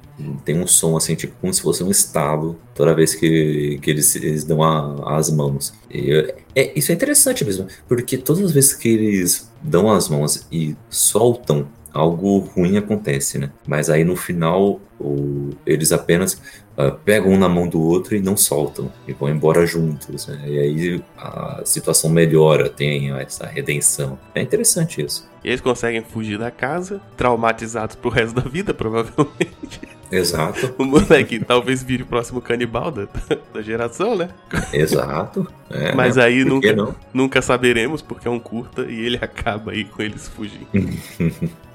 Tem 0.45 0.59
um 0.59 0.67
som 0.67 0.95
assim, 0.95 1.15
tipo, 1.15 1.33
como 1.41 1.51
se 1.51 1.61
fosse 1.61 1.83
um 1.83 1.89
estalo 1.89 2.59
toda 2.75 2.93
vez 2.93 3.15
que, 3.15 3.79
que 3.81 3.89
eles, 3.89 4.15
eles 4.15 4.43
dão 4.43 4.61
a- 4.61 5.17
as 5.17 5.31
mãos. 5.31 5.73
E, 5.89 6.11
é, 6.55 6.77
isso 6.77 6.91
é 6.91 6.95
interessante 6.95 7.43
mesmo, 7.43 7.65
porque 7.87 8.17
todas 8.17 8.43
as 8.43 8.51
vezes 8.51 8.73
que 8.73 8.87
eles 8.89 9.51
dão 9.63 9.89
as 9.91 10.07
mãos 10.09 10.45
e 10.51 10.75
soltam, 10.89 11.67
algo 11.93 12.39
ruim 12.39 12.77
acontece, 12.77 13.37
né? 13.37 13.51
Mas 13.67 13.89
aí 13.89 14.03
no 14.03 14.15
final, 14.15 14.79
o- 14.99 15.49
eles 15.65 15.91
apenas 15.91 16.41
ah, 16.77 16.91
pegam 16.91 17.31
um 17.33 17.37
na 17.37 17.49
mão 17.49 17.67
do 17.67 17.81
outro 17.81 18.15
e 18.15 18.21
não 18.21 18.37
soltam, 18.37 18.91
e 19.07 19.13
vão 19.13 19.29
embora 19.29 19.65
juntos. 19.65 20.27
né? 20.27 20.41
E 20.47 20.59
aí 20.59 21.03
a 21.17 21.61
situação 21.65 22.09
melhora, 22.09 22.69
tem 22.69 23.11
essa 23.19 23.45
redenção. 23.45 24.17
É 24.33 24.41
interessante 24.41 25.01
isso. 25.03 25.29
E 25.43 25.49
eles 25.49 25.59
conseguem 25.61 26.01
fugir 26.03 26.37
da 26.37 26.49
casa, 26.51 27.01
traumatizados 27.17 27.95
pro 27.95 28.09
resto 28.09 28.35
da 28.35 28.47
vida, 28.49 28.73
provavelmente. 28.73 29.81
Exato, 30.11 30.75
O 30.77 30.83
moleque 30.83 31.39
talvez 31.39 31.81
vire 31.83 32.03
o 32.03 32.05
próximo 32.05 32.41
canibal 32.41 32.91
da, 32.91 33.07
da 33.53 33.61
geração, 33.61 34.15
né? 34.15 34.29
exato. 34.73 35.47
É, 35.69 35.95
Mas 35.95 36.17
né? 36.17 36.23
aí 36.25 36.45
Por 36.45 36.59
que 36.61 36.73
nunca, 36.73 36.95
nunca 37.13 37.41
saberemos, 37.41 38.01
porque 38.01 38.27
é 38.27 38.31
um 38.31 38.39
curta 38.39 38.81
e 38.83 38.99
ele 39.05 39.17
acaba 39.21 39.71
aí 39.71 39.85
com 39.85 40.01
eles 40.01 40.27
fugindo. 40.27 40.67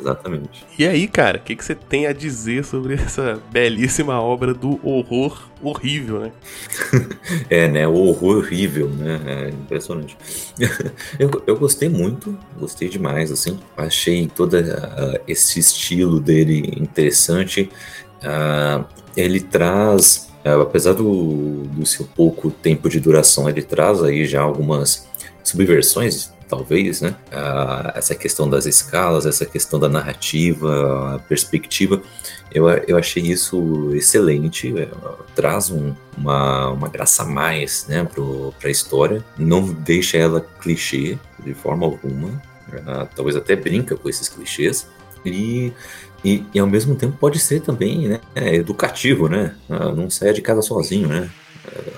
Exatamente. 0.00 0.64
E 0.78 0.86
aí, 0.86 1.06
cara, 1.06 1.38
o 1.38 1.40
que, 1.40 1.54
que 1.54 1.64
você 1.64 1.74
tem 1.74 2.06
a 2.06 2.12
dizer 2.12 2.64
sobre 2.64 2.94
essa 2.94 3.40
belíssima 3.50 4.20
obra 4.20 4.54
do 4.54 4.80
horror 4.82 5.50
horrível, 5.62 6.20
né? 6.20 6.32
É, 7.48 7.68
né? 7.68 7.86
O 7.86 7.94
horror 7.94 8.38
horrível, 8.38 8.88
né? 8.88 9.20
É 9.26 9.48
impressionante. 9.50 10.16
eu, 11.18 11.30
eu 11.46 11.56
gostei 11.56 11.88
muito, 11.88 12.36
gostei 12.58 12.88
demais, 12.88 13.30
assim. 13.30 13.58
Achei 13.76 14.26
todo 14.26 14.56
ah, 14.56 15.20
esse 15.28 15.58
estilo 15.58 16.18
dele 16.18 16.74
interessante. 16.80 17.70
Ah, 18.22 18.84
ele 19.16 19.40
traz, 19.40 20.30
ah, 20.44 20.62
apesar 20.62 20.94
do, 20.94 21.62
do 21.64 21.84
seu 21.86 22.06
pouco 22.06 22.50
tempo 22.50 22.88
de 22.88 23.00
duração, 23.00 23.48
ele 23.48 23.62
traz 23.62 24.02
aí 24.02 24.24
já 24.24 24.40
algumas 24.40 25.08
subversões, 25.42 26.32
talvez, 26.50 27.00
né? 27.00 27.14
Essa 27.94 28.14
questão 28.14 28.50
das 28.50 28.66
escalas, 28.66 29.24
essa 29.24 29.46
questão 29.46 29.78
da 29.78 29.88
narrativa, 29.88 31.14
a 31.14 31.18
perspectiva. 31.20 32.02
Eu, 32.52 32.68
eu 32.68 32.98
achei 32.98 33.22
isso 33.22 33.92
excelente, 33.94 34.76
é, 34.76 34.88
traz 35.36 35.70
um, 35.70 35.94
uma, 36.18 36.70
uma 36.70 36.88
graça 36.88 37.22
a 37.22 37.26
mais 37.26 37.86
né, 37.88 38.04
para 38.58 38.68
a 38.68 38.72
história, 38.72 39.24
não 39.38 39.62
deixa 39.72 40.18
ela 40.18 40.44
clichê 40.60 41.16
de 41.38 41.54
forma 41.54 41.86
alguma, 41.86 42.42
ah, 42.86 43.06
talvez 43.14 43.36
até 43.36 43.54
brinca 43.54 43.96
com 43.96 44.08
esses 44.08 44.28
clichês, 44.28 44.88
e, 45.24 45.72
e, 46.24 46.44
e 46.52 46.58
ao 46.58 46.66
mesmo 46.66 46.96
tempo 46.96 47.16
pode 47.16 47.38
ser 47.38 47.60
também 47.60 48.08
né, 48.08 48.20
educativo, 48.34 49.28
né? 49.28 49.54
Ah, 49.68 49.92
não 49.92 50.10
saia 50.10 50.32
de 50.32 50.42
casa 50.42 50.60
sozinho, 50.60 51.06
né? 51.06 51.30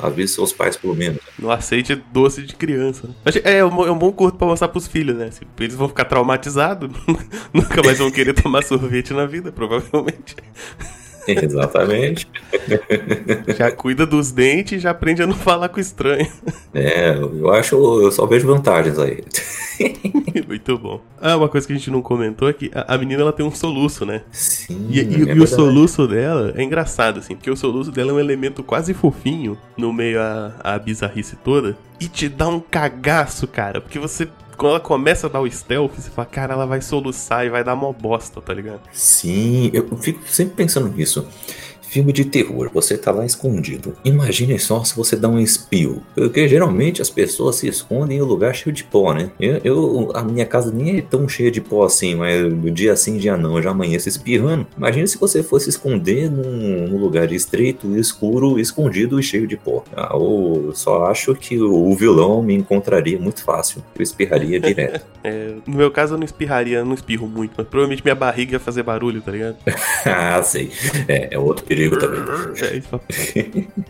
Às 0.02 0.14
vezes 0.14 0.34
seus 0.34 0.52
pais, 0.52 0.76
pelo 0.76 0.94
menos. 0.94 1.20
Não 1.38 1.50
aceite 1.50 1.94
doce 2.12 2.42
de 2.42 2.54
criança. 2.54 3.08
Mas 3.24 3.36
é, 3.36 3.58
é, 3.58 3.64
um, 3.64 3.86
é 3.86 3.90
um 3.90 3.98
bom 3.98 4.12
curto 4.12 4.36
pra 4.36 4.46
mostrar 4.46 4.68
pros 4.68 4.86
filhos, 4.86 5.16
né? 5.16 5.26
Assim, 5.26 5.44
eles 5.60 5.74
vão 5.74 5.88
ficar 5.88 6.04
traumatizados, 6.04 6.90
nunca 7.52 7.82
mais 7.82 7.98
vão 7.98 8.10
querer 8.10 8.34
tomar 8.34 8.62
sorvete 8.64 9.12
na 9.12 9.26
vida, 9.26 9.52
provavelmente. 9.52 10.36
Exatamente. 11.42 12.26
Já 13.56 13.70
cuida 13.70 14.04
dos 14.06 14.32
dentes 14.32 14.78
e 14.78 14.78
já 14.80 14.90
aprende 14.90 15.22
a 15.22 15.26
não 15.26 15.34
falar 15.34 15.68
com 15.68 15.80
estranho. 15.80 16.26
É, 16.74 17.16
eu 17.16 17.50
acho, 17.52 17.74
eu 18.02 18.10
só 18.12 18.26
vejo 18.26 18.46
vantagens 18.46 18.98
aí. 18.98 19.22
Muito 20.46 20.78
bom. 20.78 21.00
Ah, 21.20 21.36
uma 21.36 21.48
coisa 21.48 21.66
que 21.66 21.72
a 21.72 21.76
gente 21.76 21.90
não 21.90 22.02
comentou 22.02 22.48
é 22.48 22.52
que 22.52 22.70
a, 22.74 22.94
a 22.94 22.98
menina 22.98 23.22
ela 23.22 23.32
tem 23.32 23.44
um 23.44 23.50
soluço, 23.54 24.04
né? 24.04 24.22
Sim. 24.30 24.86
E, 24.90 25.00
e- 25.00 25.30
é 25.30 25.34
e 25.34 25.40
o 25.40 25.46
soluço 25.46 26.06
dela 26.06 26.52
é 26.56 26.62
engraçado, 26.62 27.18
assim, 27.20 27.34
porque 27.34 27.50
o 27.50 27.56
soluço 27.56 27.90
dela 27.90 28.10
é 28.10 28.14
um 28.14 28.20
elemento 28.20 28.62
quase 28.62 28.92
fofinho 28.94 29.56
no 29.76 29.92
meio 29.92 30.20
a, 30.20 30.52
a 30.62 30.78
bizarrice 30.78 31.36
toda. 31.36 31.76
E 32.00 32.08
te 32.08 32.28
dá 32.28 32.48
um 32.48 32.58
cagaço, 32.60 33.46
cara. 33.46 33.80
Porque 33.80 33.98
você. 33.98 34.28
Quando 34.56 34.70
ela 34.70 34.80
começa 34.80 35.26
a 35.26 35.30
dar 35.30 35.40
o 35.40 35.50
stealth, 35.50 35.94
você 35.94 36.10
fala, 36.10 36.26
cara, 36.26 36.54
ela 36.54 36.66
vai 36.66 36.80
soluçar 36.80 37.44
e 37.44 37.50
vai 37.50 37.64
dar 37.64 37.74
mó 37.74 37.92
bosta, 37.92 38.40
tá 38.40 38.52
ligado? 38.52 38.80
Sim, 38.92 39.70
eu 39.72 39.96
fico 39.96 40.26
sempre 40.28 40.54
pensando 40.54 40.88
nisso. 40.88 41.26
Filme 41.92 42.10
de 42.10 42.24
terror, 42.24 42.70
você 42.72 42.96
tá 42.96 43.10
lá 43.12 43.26
escondido. 43.26 43.94
Imagine 44.02 44.58
só 44.58 44.82
se 44.82 44.96
você 44.96 45.14
dá 45.14 45.28
um 45.28 45.38
espio. 45.38 46.02
Porque 46.14 46.48
geralmente 46.48 47.02
as 47.02 47.10
pessoas 47.10 47.56
se 47.56 47.68
escondem 47.68 48.16
em 48.16 48.22
um 48.22 48.24
lugar 48.24 48.54
cheio 48.54 48.74
de 48.74 48.82
pó, 48.82 49.12
né? 49.12 49.30
Eu, 49.38 49.60
eu- 49.62 50.10
a 50.14 50.22
minha 50.24 50.46
casa 50.46 50.72
nem 50.72 50.96
é 50.96 51.02
tão 51.02 51.28
cheia 51.28 51.50
de 51.50 51.60
pó 51.60 51.84
assim, 51.84 52.14
mas 52.14 52.40
dia 52.72 52.96
sim, 52.96 53.18
dia 53.18 53.36
não, 53.36 53.56
eu 53.58 53.62
já 53.62 53.72
amanheço 53.72 54.08
espirrando. 54.08 54.66
Imagine 54.74 55.06
se 55.06 55.18
você 55.18 55.42
fosse 55.42 55.68
esconder 55.68 56.30
num, 56.30 56.88
num 56.88 56.96
lugar 56.96 57.30
estreito, 57.30 57.94
escuro, 57.94 58.58
escondido 58.58 59.20
e 59.20 59.22
cheio 59.22 59.46
de 59.46 59.58
pó. 59.58 59.84
Ah, 59.94 60.12
eu 60.14 60.72
só 60.74 61.04
acho 61.04 61.34
que 61.34 61.60
o, 61.60 61.94
vilão 61.94 62.42
me 62.42 62.54
encontraria 62.54 63.18
muito 63.18 63.44
fácil. 63.44 63.82
Eu 63.94 64.02
espirraria 64.02 64.58
direto. 64.58 65.04
É, 65.24 65.52
no 65.68 65.76
meu 65.76 65.88
caso, 65.88 66.14
eu 66.14 66.18
não 66.18 66.24
espirraria, 66.24 66.84
não 66.84 66.94
espirro 66.94 67.28
muito, 67.28 67.52
mas 67.56 67.64
provavelmente 67.68 68.02
minha 68.02 68.12
barriga 68.12 68.54
ia 68.54 68.58
fazer 68.58 68.82
barulho, 68.82 69.22
tá 69.22 69.30
ligado? 69.30 69.54
ah, 70.04 70.42
sei. 70.42 70.72
É, 71.06 71.28
é 71.36 71.38
outro 71.38 71.64
perigo 71.64 71.81
também. 71.90 72.20
É, 72.60 72.76
isso 72.76 73.00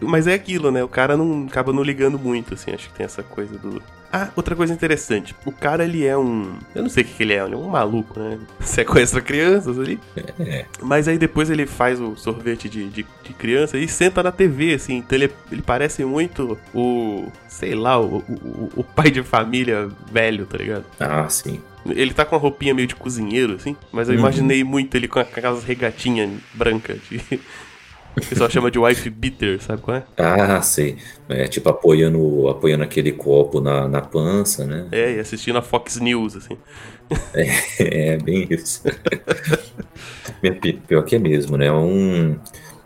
Mas 0.01 0.27
é 0.27 0.35
aquilo, 0.35 0.71
né? 0.71 0.83
O 0.83 0.89
cara 0.89 1.17
não 1.17 1.47
acaba 1.49 1.73
não 1.73 1.83
ligando 1.83 2.19
muito, 2.19 2.55
assim. 2.55 2.73
Acho 2.73 2.89
que 2.89 2.95
tem 2.95 3.05
essa 3.07 3.23
coisa 3.23 3.57
do. 3.59 3.83
Ah, 4.13 4.29
outra 4.37 4.55
coisa 4.55 4.75
interessante. 4.75 5.35
O 5.47 5.51
cara, 5.53 5.85
ele 5.85 6.05
é 6.05 6.17
um. 6.17 6.53
Eu 6.75 6.83
não 6.83 6.91
sei 6.91 7.03
o 7.03 7.07
que, 7.07 7.15
que 7.15 7.23
ele 7.23 7.33
é, 7.33 7.43
ele 7.43 7.55
é 7.55 7.57
um 7.57 7.69
maluco, 7.69 8.19
né? 8.21 8.39
Sequestra 8.61 9.21
crianças 9.23 9.79
ali. 9.79 9.99
É. 10.39 10.67
Mas 10.83 11.09
aí 11.09 11.17
depois 11.17 11.49
ele 11.49 11.67
faz 11.67 11.99
o 11.99 12.15
sorvete 12.17 12.69
de, 12.69 12.89
de, 12.91 13.07
de 13.25 13.33
criança 13.33 13.79
e 13.79 13.89
senta 13.89 14.23
na 14.23 14.31
TV, 14.31 14.75
assim. 14.75 14.97
Então 14.99 15.17
ele, 15.19 15.33
ele 15.51 15.63
parece 15.63 16.05
muito 16.05 16.59
o. 16.75 17.27
Sei 17.49 17.75
lá, 17.75 17.99
o, 17.99 18.19
o, 18.19 18.71
o 18.77 18.85
pai 18.85 19.11
de 19.11 19.23
família 19.23 19.89
velho, 20.11 20.45
tá 20.47 20.59
ligado? 20.59 20.85
Ah, 21.01 21.27
sim. 21.31 21.61
Ele 21.87 22.13
tá 22.15 22.25
com 22.25 22.37
uma 22.37 22.41
roupinha 22.41 22.73
meio 22.75 22.87
de 22.87 22.95
cozinheiro, 22.95 23.55
assim. 23.55 23.75
Mas 23.91 24.09
eu 24.09 24.15
Uhum. 24.15 24.21
imaginei 24.21 24.63
muito 24.63 24.95
ele 24.95 25.09
com 25.09 25.19
aquelas 25.21 25.65
regatinhas 25.65 26.31
brancas 26.55 26.99
de. 27.11 27.41
O 28.16 28.26
pessoal 28.26 28.50
chama 28.50 28.71
de 28.71 28.78
wife 28.78 29.09
beater, 29.09 29.61
sabe 29.62 29.81
qual 29.83 29.97
é? 29.97 30.04
Ah, 30.19 30.61
sei. 30.61 30.97
É 31.28 31.47
tipo 31.49 31.69
apoiando, 31.69 32.49
apoiando 32.49 32.85
aquele 32.85 33.12
copo 33.12 33.61
na, 33.61 33.88
na 33.88 34.02
pança, 34.02 34.66
né? 34.66 34.87
É, 34.92 35.14
e 35.16 35.19
assistindo 35.21 35.57
a 35.59 35.62
Fox 35.62 35.97
News, 35.99 36.37
assim. 36.37 36.59
É, 37.78 38.19
bem 38.23 38.47
isso. 38.50 38.83
Pi- 40.40 40.52
pi- 40.52 40.83
Pior 40.87 41.02
que 41.04 41.16
é 41.16 41.19
mesmo, 41.19 41.57
né? 41.57 41.71
Um. 41.73 42.38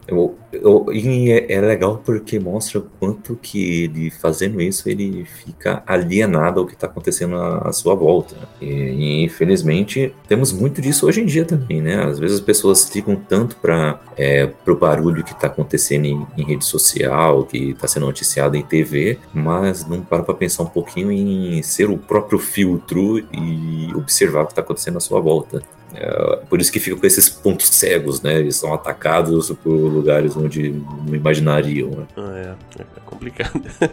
Eu- 0.09 0.37
eu- 0.53 0.87
e 0.93 1.31
é, 1.31 1.53
é 1.55 1.61
legal 1.61 2.01
porque 2.05 2.39
mostra 2.39 2.79
o 2.79 2.83
quanto 2.99 3.37
que 3.37 3.83
ele 3.85 4.11
fazendo 4.11 4.61
isso 4.61 4.89
ele 4.89 5.25
fica 5.25 5.83
alienado 5.87 6.61
ao 6.61 6.67
que 6.67 6.75
está 6.75 6.87
acontecendo 6.87 7.37
à, 7.37 7.69
à 7.69 7.73
sua 7.73 7.95
volta. 7.95 8.37
E, 8.61 8.67
e, 8.67 9.25
infelizmente 9.25 10.15
temos 10.29 10.53
muito 10.53 10.81
disso 10.81 11.07
hoje 11.07 11.21
em 11.21 11.27
dia 11.27 11.45
também, 11.45 11.83
né? 11.83 12.05
Às 12.05 12.19
vezes 12.19 12.37
as 12.39 12.45
pessoas 12.45 12.89
ficam 12.89 13.17
tanto 13.17 13.57
para 13.57 14.01
é, 14.17 14.47
pro 14.47 14.77
barulho 14.77 15.25
que 15.25 15.33
está 15.33 15.47
acontecendo 15.49 16.07
em, 16.07 16.27
em 16.37 16.45
rede 16.45 16.65
social, 16.65 17.45
que 17.45 17.71
está 17.71 17.87
sendo 17.89 18.07
noticiado 18.07 18.57
em 18.57 18.63
TV, 18.63 19.19
mas 19.35 19.87
não 19.87 20.01
param 20.03 20.25
para 20.25 20.35
pensar 20.35 20.63
um 20.63 20.67
pouquinho 20.67 21.11
em 21.13 21.63
ser 21.63 21.91
o 21.91 21.99
próprio 21.99 22.39
filtro 22.39 23.19
e 23.19 23.93
observar 23.95 24.43
o 24.43 24.47
que 24.47 24.53
está 24.53 24.63
acontecendo 24.63 24.97
à 24.99 25.01
sua 25.01 25.21
volta. 25.21 25.63
É, 25.95 26.37
por 26.49 26.61
isso 26.61 26.71
que 26.73 26.79
fica 26.81 26.97
com 26.97 27.07
esses 27.07 27.29
pontos 27.29 27.69
cegos, 27.69 28.21
né? 28.21 28.39
Eles 28.41 28.57
são 28.57 28.75
atacados 28.75 29.51
por 29.63 29.71
lugares 29.73 30.37
onde 30.37 30.71
não 31.07 31.15
imaginariam. 31.15 31.91
Né? 31.91 32.07
Ah, 32.17 32.57
é, 32.79 32.81
é 32.83 32.85
complicado. 33.05 33.63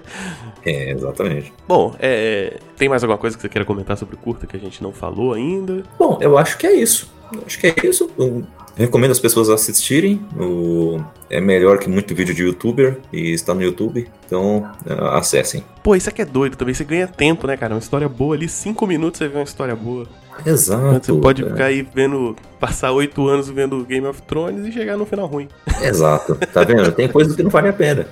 É, 0.65 0.91
exatamente. 0.91 1.51
Bom, 1.67 1.93
é, 1.99 2.57
tem 2.77 2.87
mais 2.87 3.03
alguma 3.03 3.17
coisa 3.17 3.35
que 3.35 3.41
você 3.41 3.49
queira 3.49 3.65
comentar 3.65 3.97
sobre 3.97 4.15
o 4.15 4.17
curta 4.17 4.47
que 4.47 4.55
a 4.55 4.59
gente 4.59 4.81
não 4.81 4.93
falou 4.93 5.33
ainda? 5.33 5.83
Bom, 5.99 6.17
eu 6.21 6.37
acho 6.37 6.57
que 6.57 6.65
é 6.65 6.71
isso. 6.73 7.11
Eu 7.33 7.43
acho 7.45 7.59
que 7.59 7.67
é 7.67 7.75
isso. 7.83 8.09
Eu 8.17 8.45
recomendo 8.77 9.11
as 9.11 9.19
pessoas 9.19 9.49
assistirem. 9.49 10.21
O- 10.39 11.01
É 11.29 11.41
melhor 11.41 11.79
que 11.79 11.89
muito 11.89 12.15
vídeo 12.15 12.33
de 12.33 12.43
youtuber 12.43 12.99
e 13.11 13.33
está 13.33 13.53
no 13.53 13.61
YouTube. 13.61 14.07
Então, 14.25 14.69
ah, 14.89 15.17
acessem. 15.17 15.63
Pô, 15.83 15.95
isso 15.95 16.09
aqui 16.09 16.21
é 16.21 16.25
doido 16.25 16.55
também. 16.55 16.73
Você 16.73 16.83
ganha 16.83 17.07
tempo, 17.07 17.45
né, 17.45 17.57
cara? 17.57 17.73
Uma 17.73 17.79
história 17.79 18.07
boa 18.07 18.35
ali, 18.35 18.47
cinco 18.47 18.87
minutos 18.87 19.17
você 19.17 19.27
vê 19.27 19.37
uma 19.37 19.43
história 19.43 19.75
boa. 19.75 20.07
Exato. 20.45 21.13
Você 21.13 21.21
pode 21.21 21.43
é, 21.43 21.49
ficar 21.49 21.65
aí 21.65 21.87
vendo, 21.93 22.35
passar 22.59 22.91
oito 22.91 23.27
anos 23.27 23.49
vendo 23.49 23.83
Game 23.85 24.05
of 24.07 24.21
Thrones 24.23 24.65
e 24.65 24.71
chegar 24.71 24.97
no 24.97 25.05
final 25.05 25.27
ruim. 25.27 25.47
Exato. 25.81 26.35
Tá 26.51 26.63
vendo? 26.63 26.91
Tem 26.91 27.07
coisas 27.07 27.35
que 27.35 27.43
não 27.43 27.49
vale 27.49 27.69
a 27.69 27.73
pena. 27.73 28.07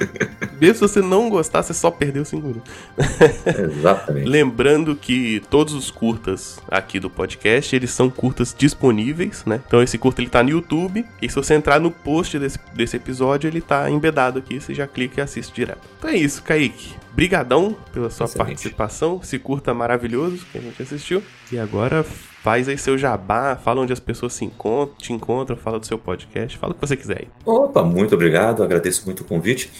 Mesmo 0.60 0.74
se 0.74 0.80
você 0.80 1.00
não 1.00 1.28
gostar, 1.28 1.62
você 1.62 1.74
só 1.74 1.90
perdeu 1.90 2.24
cinco 2.24 2.46
minutos. 2.46 2.72
Exatamente. 3.78 4.28
Lembrando 4.28 4.94
que 4.94 5.42
todos 5.50 5.74
os 5.74 5.90
curtas 5.90 6.58
aqui 6.70 7.00
do 7.00 7.10
podcast, 7.10 7.74
eles 7.74 7.90
são 7.90 8.08
curtas 8.08 8.54
disponíveis, 8.56 9.44
né? 9.44 9.60
Então 9.66 9.82
esse 9.82 9.98
curta 9.98 10.20
ele 10.20 10.30
tá 10.30 10.42
no 10.42 10.50
YouTube 10.50 11.04
e 11.20 11.28
se 11.28 11.34
você 11.34 11.54
entrar 11.54 11.80
no 11.80 11.90
post 11.90 12.38
desse, 12.38 12.58
desse 12.72 12.96
episódio, 12.96 13.48
ele 13.48 13.60
tá 13.60 13.90
embedado 13.90 14.38
aqui, 14.38 14.60
você 14.60 14.72
já 14.72 14.86
clica 14.86 15.20
e 15.20 15.24
assiste 15.24 15.52
direto. 15.54 15.80
Então 15.98 16.10
é 16.10 16.16
isso, 16.16 16.42
Kaique. 16.42 16.94
Brigadão 17.12 17.76
pela 17.92 18.10
sua 18.10 18.24
Excelente. 18.24 18.46
participação, 18.46 19.20
esse 19.22 19.38
curta 19.38 19.72
maravilhoso 19.72 20.44
que 20.50 20.58
a 20.58 20.60
gente 20.60 20.82
assistiu. 20.82 21.22
E 21.52 21.58
agora 21.58 22.02
faz 22.02 22.68
aí 22.68 22.76
seu 22.76 22.98
jabá, 22.98 23.56
fala 23.56 23.80
onde 23.80 23.92
as 23.92 24.00
pessoas 24.00 24.34
se 24.34 24.44
encontram, 24.44 24.96
te 24.98 25.12
encontram, 25.12 25.56
fala 25.56 25.78
do 25.78 25.86
seu 25.86 25.98
podcast, 25.98 26.58
fala 26.58 26.72
o 26.72 26.74
que 26.74 26.86
você 26.86 26.96
quiser 26.96 27.22
aí. 27.22 27.28
Opa, 27.46 27.82
muito 27.82 28.14
obrigado, 28.14 28.62
agradeço 28.62 29.04
muito 29.06 29.20
o 29.20 29.24
convite. 29.24 29.70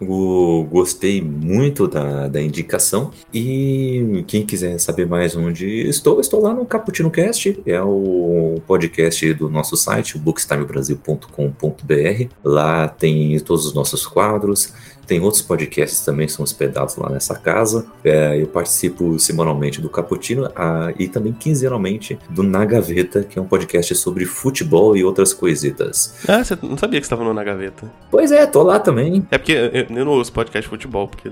Eu 0.00 0.66
gostei 0.70 1.20
muito 1.20 1.86
da, 1.86 2.26
da 2.26 2.40
indicação. 2.40 3.10
E 3.32 4.24
quem 4.26 4.46
quiser 4.46 4.78
saber 4.78 5.06
mais 5.06 5.36
onde 5.36 5.66
estou, 5.88 6.20
estou 6.20 6.40
lá 6.40 6.54
no 6.54 6.64
Caputino 6.64 7.10
Cast, 7.10 7.60
é 7.66 7.82
o 7.82 8.62
podcast 8.66 9.34
do 9.34 9.50
nosso 9.50 9.76
site, 9.76 10.16
o 10.16 10.18
bookstimebrasil.com.br. 10.18 12.34
Lá 12.42 12.88
tem 12.88 13.38
todos 13.40 13.66
os 13.66 13.74
nossos 13.74 14.06
quadros. 14.06 14.72
Tem 15.10 15.18
outros 15.20 15.42
podcasts 15.42 16.04
também 16.04 16.28
que 16.28 16.32
são 16.32 16.44
hospedados 16.44 16.94
lá 16.94 17.10
nessa 17.10 17.34
casa. 17.36 17.84
É, 18.04 18.40
eu 18.40 18.46
participo 18.46 19.18
semanalmente 19.18 19.80
do 19.80 19.90
Caputino 19.90 20.48
e 20.96 21.08
também 21.08 21.32
quinzenalmente 21.32 22.16
do 22.28 22.44
Na 22.44 22.64
Gaveta, 22.64 23.24
que 23.24 23.36
é 23.36 23.42
um 23.42 23.44
podcast 23.44 23.92
sobre 23.96 24.24
futebol 24.24 24.96
e 24.96 25.02
outras 25.02 25.34
coisitas. 25.34 26.14
Ah, 26.28 26.44
você 26.44 26.56
não 26.62 26.78
sabia 26.78 27.00
que 27.00 27.06
você 27.08 27.12
estava 27.12 27.24
no 27.24 27.34
Na 27.34 27.42
Gaveta. 27.42 27.90
Pois 28.08 28.30
é, 28.30 28.46
tô 28.46 28.62
lá 28.62 28.78
também. 28.78 29.26
É 29.32 29.38
porque 29.38 29.50
eu, 29.50 29.96
eu 29.98 30.04
não 30.04 30.12
ouço 30.12 30.32
podcast 30.32 30.64
de 30.64 30.70
futebol, 30.70 31.08
porque. 31.08 31.28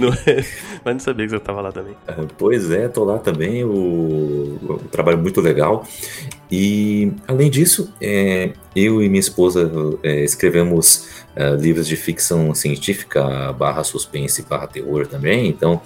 Não- 0.00 0.12
é- 0.26 0.44
mas 0.84 0.94
não 0.94 1.00
sabia 1.00 1.26
que 1.26 1.32
você 1.32 1.40
tava 1.40 1.60
lá 1.60 1.72
também. 1.72 1.94
Ah, 2.06 2.24
Pois 2.36 2.70
é, 2.70 2.88
tô 2.88 3.04
lá 3.04 3.18
também, 3.18 3.64
o, 3.64 4.58
o 4.62 4.78
trabalho 4.90 5.18
muito 5.18 5.40
legal. 5.40 5.86
E 6.50 7.12
além 7.26 7.50
disso, 7.50 7.92
é, 8.00 8.52
eu 8.74 9.02
e 9.02 9.08
minha 9.08 9.20
esposa 9.20 9.70
é, 10.02 10.24
escrevemos 10.24 11.08
ah, 11.36 11.50
livros 11.50 11.86
de 11.86 11.96
ficção 11.96 12.54
científica 12.54 13.52
barra 13.52 13.84
suspense 13.84 14.42
barra 14.42 14.66
terror 14.66 15.06
também. 15.06 15.48
Então, 15.48 15.80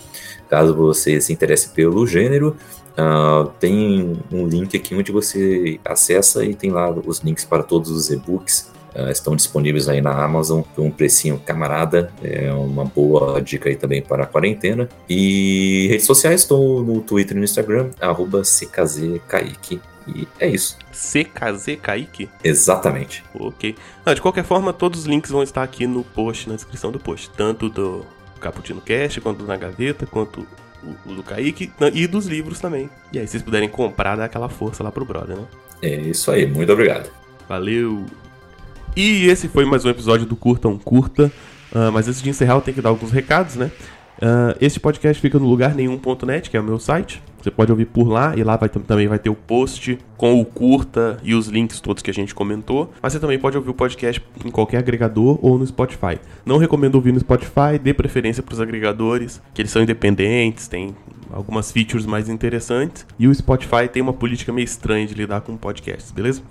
caso 0.49 0.75
você 0.75 1.21
se 1.21 1.33
interesse 1.33 1.71
pelo 1.71 2.07
gênero, 2.07 2.57
ah, 2.97 3.49
tem 3.59 4.17
um 4.31 4.47
link 4.47 4.77
aqui 4.77 4.95
onde 4.95 5.11
você 5.11 5.81
acessa 5.85 6.45
e 6.45 6.55
tem 6.55 6.71
lá 6.71 6.91
os 6.91 7.21
links 7.21 7.45
para 7.45 7.63
todos 7.63 7.91
os 7.91 8.11
e-books. 8.11 8.71
Ah, 8.95 9.11
estão 9.11 9.35
disponíveis 9.35 9.89
aí 9.89 10.01
na 10.01 10.13
Amazon 10.25 10.63
por 10.63 10.83
um 10.83 10.91
precinho 10.91 11.39
camarada. 11.39 12.13
É 12.23 12.53
uma 12.53 12.85
boa 12.85 13.41
dica 13.41 13.69
aí 13.69 13.77
também 13.77 14.03
para 14.03 14.25
a 14.25 14.27
quarentena. 14.27 14.89
E 15.09 15.87
redes 15.89 16.07
sociais, 16.07 16.43
estou 16.43 16.83
no 16.83 17.01
Twitter 17.01 17.37
e 17.37 17.41
no 17.41 17.45
Instagram, 17.45 17.91
arroba 18.01 18.43
CKZKaique. 18.43 19.81
E 20.07 20.27
é 20.39 20.49
isso. 20.49 20.77
CKZ 20.91 21.79
Kaique? 21.81 22.29
Exatamente. 22.43 23.25
Ok. 23.35 23.77
Ah, 24.05 24.15
de 24.15 24.21
qualquer 24.21 24.45
forma, 24.45 24.73
todos 24.73 25.01
os 25.01 25.07
links 25.07 25.31
vão 25.31 25.43
estar 25.43 25.63
aqui 25.63 25.87
no 25.87 26.03
post, 26.03 26.49
na 26.49 26.57
descrição 26.57 26.91
do 26.91 26.99
post. 26.99 27.31
Tanto 27.31 27.69
do 27.69 28.05
Caputino 28.41 28.81
Cast, 28.81 29.21
quanto 29.21 29.45
Na 29.45 29.57
Gaveta, 29.57 30.07
quanto 30.07 30.47
o, 30.83 31.11
o 31.11 31.15
do 31.15 31.23
Kaique 31.23 31.73
e 31.95 32.07
dos 32.07 32.27
livros 32.27 32.59
também. 32.59 32.91
E 33.13 33.19
aí, 33.19 33.27
se 33.27 33.33
vocês 33.33 33.43
puderem 33.43 33.69
comprar, 33.69 34.17
dá 34.17 34.25
aquela 34.25 34.49
força 34.49 34.83
lá 34.83 34.91
pro 34.91 35.05
brother, 35.05 35.37
né? 35.37 35.45
É 35.81 35.95
isso 35.95 36.31
aí. 36.31 36.47
Muito 36.47 36.73
obrigado. 36.73 37.11
Valeu! 37.49 38.07
E 38.95 39.27
esse 39.27 39.49
foi 39.49 39.65
mais 39.65 39.87
um 39.87 39.89
episódio 39.89 40.27
do 40.27 40.37
Curta 40.37 40.69
um 40.69 40.77
Curta. 40.77 41.33
Uh, 41.73 41.91
mas 41.91 42.07
antes 42.09 42.21
de 42.21 42.29
encerrar, 42.29 42.55
eu 42.55 42.61
tenho 42.61 42.75
que 42.75 42.83
dar 42.83 42.91
alguns 42.91 43.11
recados, 43.11 43.57
né? 43.57 43.71
Uh, 44.19 44.55
este 44.61 44.79
podcast 44.79 45.21
fica 45.21 45.39
no 45.39 45.49
lugar 45.49 45.75
nenhum.net, 45.75 46.51
que 46.51 46.57
é 46.59 46.61
o 46.61 46.63
meu 46.63 46.79
site. 46.79 47.23
Você 47.41 47.51
pode 47.51 47.73
ouvir 47.73 47.87
por 47.87 48.07
lá 48.07 48.37
e 48.37 48.45
lá 48.45 48.57
vai, 48.57 48.69
também 48.69 49.09
vai 49.09 49.19
ter 49.19 49.31
o 49.31 49.35
post 49.35 49.99
com 50.19 50.39
o 50.39 50.45
curta 50.45 51.19
e 51.25 51.35
os 51.35 51.49
links 51.49 51.81
todos 51.81 52.03
que 52.03 52.11
a 52.11 52.15
gente 52.15 52.35
comentou. 52.35 52.93
Mas 53.01 53.15
você 53.15 53.19
também 53.19 53.39
pode 53.39 53.57
ouvir 53.57 53.71
o 53.71 53.75
podcast 53.75 54.23
em 54.45 54.51
qualquer 54.51 54.79
agregador 54.79 55.39
ou 55.41 55.59
no 55.59 55.67
Spotify. 55.67 56.21
Não 56.45 56.59
recomendo 56.59 56.97
ouvir 56.97 57.13
no 57.13 57.19
Spotify, 57.19 57.79
dê 57.83 57.95
preferência 57.95 58.43
para 58.43 58.53
os 58.53 58.61
agregadores, 58.61 59.41
que 59.55 59.63
eles 59.63 59.73
são 59.73 59.83
independentes, 59.83 60.69
tem 60.69 60.95
algumas 61.33 61.73
features 61.73 62.05
mais 62.05 62.29
interessantes. 62.29 63.07
E 63.19 63.27
o 63.27 63.35
Spotify 63.35 63.89
tem 63.91 64.03
uma 64.03 64.13
política 64.13 64.53
meio 64.53 64.67
estranha 64.67 65.07
de 65.07 65.15
lidar 65.15 65.41
com 65.41 65.57
podcasts, 65.57 66.13
beleza? 66.13 66.43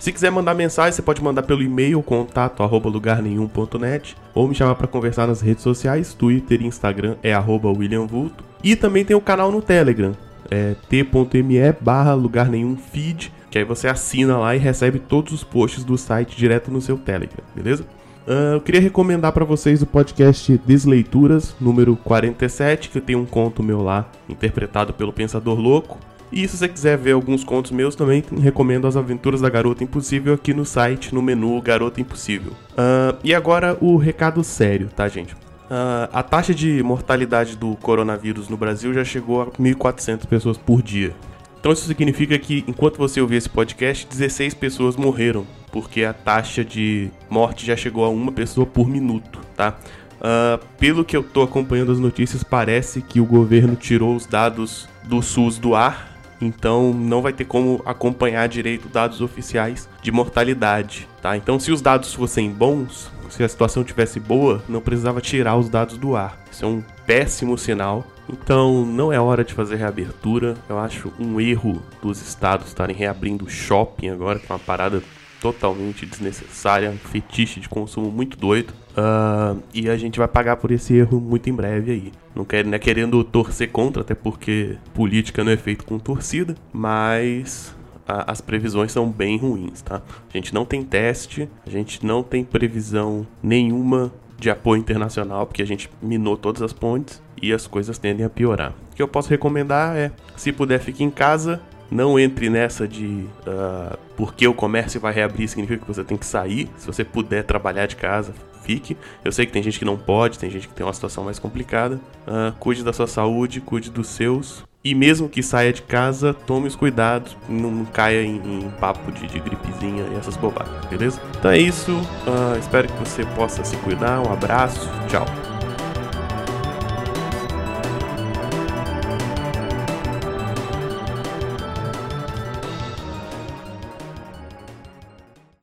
Se 0.00 0.10
quiser 0.10 0.30
mandar 0.30 0.54
mensagem, 0.54 0.92
você 0.92 1.02
pode 1.02 1.22
mandar 1.22 1.42
pelo 1.42 1.62
e-mail 1.62 2.02
contato 2.02 2.62
arroba 2.62 2.88
lugarnenhum.net 2.88 4.16
ou 4.34 4.48
me 4.48 4.54
chamar 4.54 4.74
para 4.74 4.86
conversar 4.86 5.26
nas 5.26 5.42
redes 5.42 5.62
sociais, 5.62 6.14
Twitter 6.14 6.62
e 6.62 6.66
Instagram 6.66 7.16
é 7.22 7.34
arroba 7.34 7.68
William 7.68 8.06
Vulto. 8.06 8.42
E 8.64 8.74
também 8.74 9.04
tem 9.04 9.14
o 9.14 9.20
canal 9.20 9.52
no 9.52 9.60
Telegram, 9.60 10.16
é 10.50 10.74
t.me 10.88 11.72
barra 11.82 12.14
lugar 12.14 12.48
nenhum 12.48 12.78
feed, 12.78 13.30
que 13.50 13.58
aí 13.58 13.64
você 13.64 13.88
assina 13.88 14.38
lá 14.38 14.56
e 14.56 14.58
recebe 14.58 14.98
todos 14.98 15.34
os 15.34 15.44
posts 15.44 15.84
do 15.84 15.98
site 15.98 16.34
direto 16.34 16.70
no 16.70 16.80
seu 16.80 16.96
Telegram, 16.96 17.44
beleza? 17.54 17.84
Uh, 18.26 18.54
eu 18.54 18.60
queria 18.62 18.80
recomendar 18.80 19.32
para 19.32 19.44
vocês 19.44 19.82
o 19.82 19.86
podcast 19.86 20.58
Desleituras, 20.64 21.54
número 21.60 21.94
47, 21.96 22.88
que 22.88 23.02
tem 23.02 23.16
um 23.16 23.26
conto 23.26 23.62
meu 23.62 23.82
lá, 23.82 24.10
interpretado 24.30 24.94
pelo 24.94 25.12
Pensador 25.12 25.60
Louco. 25.60 25.98
E 26.32 26.46
se 26.46 26.56
você 26.56 26.68
quiser 26.68 26.96
ver 26.96 27.12
alguns 27.12 27.42
contos 27.42 27.72
meus 27.72 27.96
também, 27.96 28.22
recomendo 28.40 28.86
As 28.86 28.96
Aventuras 28.96 29.40
da 29.40 29.50
Garota 29.50 29.82
Impossível 29.82 30.34
aqui 30.34 30.54
no 30.54 30.64
site, 30.64 31.12
no 31.12 31.20
menu 31.20 31.60
Garota 31.60 32.00
Impossível. 32.00 32.52
Uh, 32.72 33.18
e 33.24 33.34
agora 33.34 33.76
o 33.80 33.96
recado 33.96 34.44
sério, 34.44 34.88
tá, 34.94 35.08
gente? 35.08 35.34
Uh, 35.34 36.06
a 36.12 36.22
taxa 36.22 36.54
de 36.54 36.82
mortalidade 36.84 37.56
do 37.56 37.74
coronavírus 37.76 38.48
no 38.48 38.56
Brasil 38.56 38.94
já 38.94 39.04
chegou 39.04 39.42
a 39.42 39.46
1.400 39.46 40.26
pessoas 40.26 40.56
por 40.56 40.82
dia. 40.82 41.12
Então 41.58 41.72
isso 41.72 41.86
significa 41.86 42.38
que 42.38 42.64
enquanto 42.66 42.96
você 42.96 43.20
ouvir 43.20 43.36
esse 43.36 43.48
podcast, 43.48 44.06
16 44.06 44.54
pessoas 44.54 44.96
morreram, 44.96 45.44
porque 45.72 46.04
a 46.04 46.12
taxa 46.12 46.64
de 46.64 47.10
morte 47.28 47.66
já 47.66 47.76
chegou 47.76 48.04
a 48.04 48.08
uma 48.08 48.30
pessoa 48.30 48.64
por 48.64 48.88
minuto, 48.88 49.40
tá? 49.56 49.76
Uh, 50.20 50.64
pelo 50.78 51.04
que 51.04 51.16
eu 51.16 51.22
tô 51.22 51.42
acompanhando 51.42 51.90
as 51.90 51.98
notícias, 51.98 52.44
parece 52.44 53.02
que 53.02 53.20
o 53.20 53.24
governo 53.24 53.74
tirou 53.74 54.14
os 54.14 54.26
dados 54.26 54.88
do 55.04 55.20
SUS 55.20 55.58
do 55.58 55.74
ar 55.74 56.09
então 56.40 56.92
não 56.92 57.22
vai 57.22 57.32
ter 57.32 57.44
como 57.44 57.82
acompanhar 57.84 58.48
direito 58.48 58.88
dados 58.88 59.20
oficiais 59.20 59.88
de 60.02 60.10
mortalidade, 60.10 61.08
tá? 61.20 61.36
Então 61.36 61.58
se 61.58 61.70
os 61.70 61.82
dados 61.82 62.14
fossem 62.14 62.50
bons, 62.50 63.10
se 63.28 63.44
a 63.44 63.48
situação 63.48 63.84
tivesse 63.84 64.18
boa, 64.18 64.62
não 64.68 64.80
precisava 64.80 65.20
tirar 65.20 65.56
os 65.56 65.68
dados 65.68 65.96
do 65.96 66.16
ar. 66.16 66.38
Isso 66.50 66.64
é 66.64 66.68
um 66.68 66.82
péssimo 67.06 67.56
sinal. 67.56 68.06
Então 68.28 68.84
não 68.84 69.12
é 69.12 69.20
hora 69.20 69.44
de 69.44 69.54
fazer 69.54 69.76
reabertura. 69.76 70.54
Eu 70.68 70.78
acho 70.78 71.12
um 71.18 71.40
erro 71.40 71.82
dos 72.02 72.20
estados 72.20 72.68
estarem 72.68 72.94
reabrindo 72.94 73.48
shopping 73.48 74.08
agora, 74.08 74.38
que 74.38 74.50
é 74.50 74.52
uma 74.52 74.58
parada 74.58 75.02
totalmente 75.40 76.04
desnecessária, 76.06 76.90
um 76.90 76.96
fetiche 76.96 77.60
de 77.60 77.68
consumo 77.68 78.10
muito 78.10 78.36
doido. 78.36 78.72
Uh, 78.90 79.62
e 79.72 79.88
a 79.88 79.96
gente 79.96 80.18
vai 80.18 80.28
pagar 80.28 80.56
por 80.56 80.70
esse 80.70 80.94
erro 80.94 81.20
muito 81.20 81.48
em 81.48 81.52
breve 81.52 81.92
aí. 81.92 82.12
Não, 82.34 82.44
quer, 82.44 82.66
é 82.66 82.78
querendo 82.78 83.22
torcer 83.24 83.70
contra, 83.70 84.02
até 84.02 84.14
porque 84.14 84.76
política 84.94 85.42
não 85.42 85.52
é 85.52 85.56
feito 85.56 85.84
com 85.84 85.98
torcida, 85.98 86.54
mas 86.72 87.74
a, 88.06 88.30
as 88.30 88.40
previsões 88.40 88.92
são 88.92 89.10
bem 89.10 89.38
ruins, 89.38 89.82
tá? 89.82 90.02
A 90.28 90.36
gente 90.36 90.52
não 90.52 90.64
tem 90.64 90.84
teste, 90.84 91.48
a 91.66 91.70
gente 91.70 92.04
não 92.04 92.22
tem 92.22 92.44
previsão 92.44 93.26
nenhuma 93.42 94.12
de 94.38 94.50
apoio 94.50 94.80
internacional, 94.80 95.46
porque 95.46 95.62
a 95.62 95.66
gente 95.66 95.90
minou 96.02 96.36
todas 96.36 96.62
as 96.62 96.72
pontes 96.72 97.22
e 97.40 97.52
as 97.52 97.66
coisas 97.66 97.98
tendem 97.98 98.24
a 98.24 98.30
piorar. 98.30 98.72
O 98.92 98.96
que 98.96 99.02
eu 99.02 99.08
posso 99.08 99.28
recomendar 99.28 99.96
é, 99.96 100.10
se 100.36 100.52
puder, 100.52 100.80
fique 100.80 101.04
em 101.04 101.10
casa, 101.10 101.60
não 101.90 102.18
entre 102.18 102.48
nessa 102.48 102.86
de 102.86 103.26
uh, 103.46 103.98
porque 104.16 104.46
o 104.46 104.54
comércio 104.54 105.00
vai 105.00 105.12
reabrir 105.12 105.48
significa 105.48 105.80
que 105.80 105.86
você 105.86 106.04
tem 106.04 106.16
que 106.16 106.26
sair. 106.26 106.68
Se 106.76 106.86
você 106.86 107.04
puder 107.04 107.44
trabalhar 107.44 107.86
de 107.86 107.96
casa, 107.96 108.32
fique. 108.62 108.96
Eu 109.24 109.32
sei 109.32 109.46
que 109.46 109.52
tem 109.52 109.62
gente 109.62 109.78
que 109.78 109.84
não 109.84 109.96
pode, 109.96 110.38
tem 110.38 110.50
gente 110.50 110.68
que 110.68 110.74
tem 110.74 110.86
uma 110.86 110.92
situação 110.92 111.24
mais 111.24 111.38
complicada. 111.38 111.96
Uh, 112.26 112.52
cuide 112.58 112.84
da 112.84 112.92
sua 112.92 113.06
saúde, 113.06 113.60
cuide 113.60 113.90
dos 113.90 114.08
seus. 114.08 114.64
E 114.82 114.94
mesmo 114.94 115.28
que 115.28 115.42
saia 115.42 115.74
de 115.74 115.82
casa, 115.82 116.32
tome 116.32 116.66
os 116.66 116.74
cuidados, 116.74 117.36
não 117.46 117.84
caia 117.84 118.22
em, 118.22 118.36
em 118.36 118.70
papo 118.80 119.12
de, 119.12 119.26
de, 119.26 119.38
gripezinha 119.38 120.06
e 120.10 120.16
essas 120.16 120.38
bobagens, 120.38 120.86
beleza? 120.86 121.20
Então 121.38 121.50
é 121.50 121.58
isso, 121.58 121.92
uh, 121.92 122.58
espero 122.58 122.88
que 122.88 122.98
você 122.98 123.26
possa 123.36 123.62
se 123.62 123.76
cuidar. 123.78 124.26
Um 124.26 124.32
abraço, 124.32 124.88
tchau. 125.06 125.49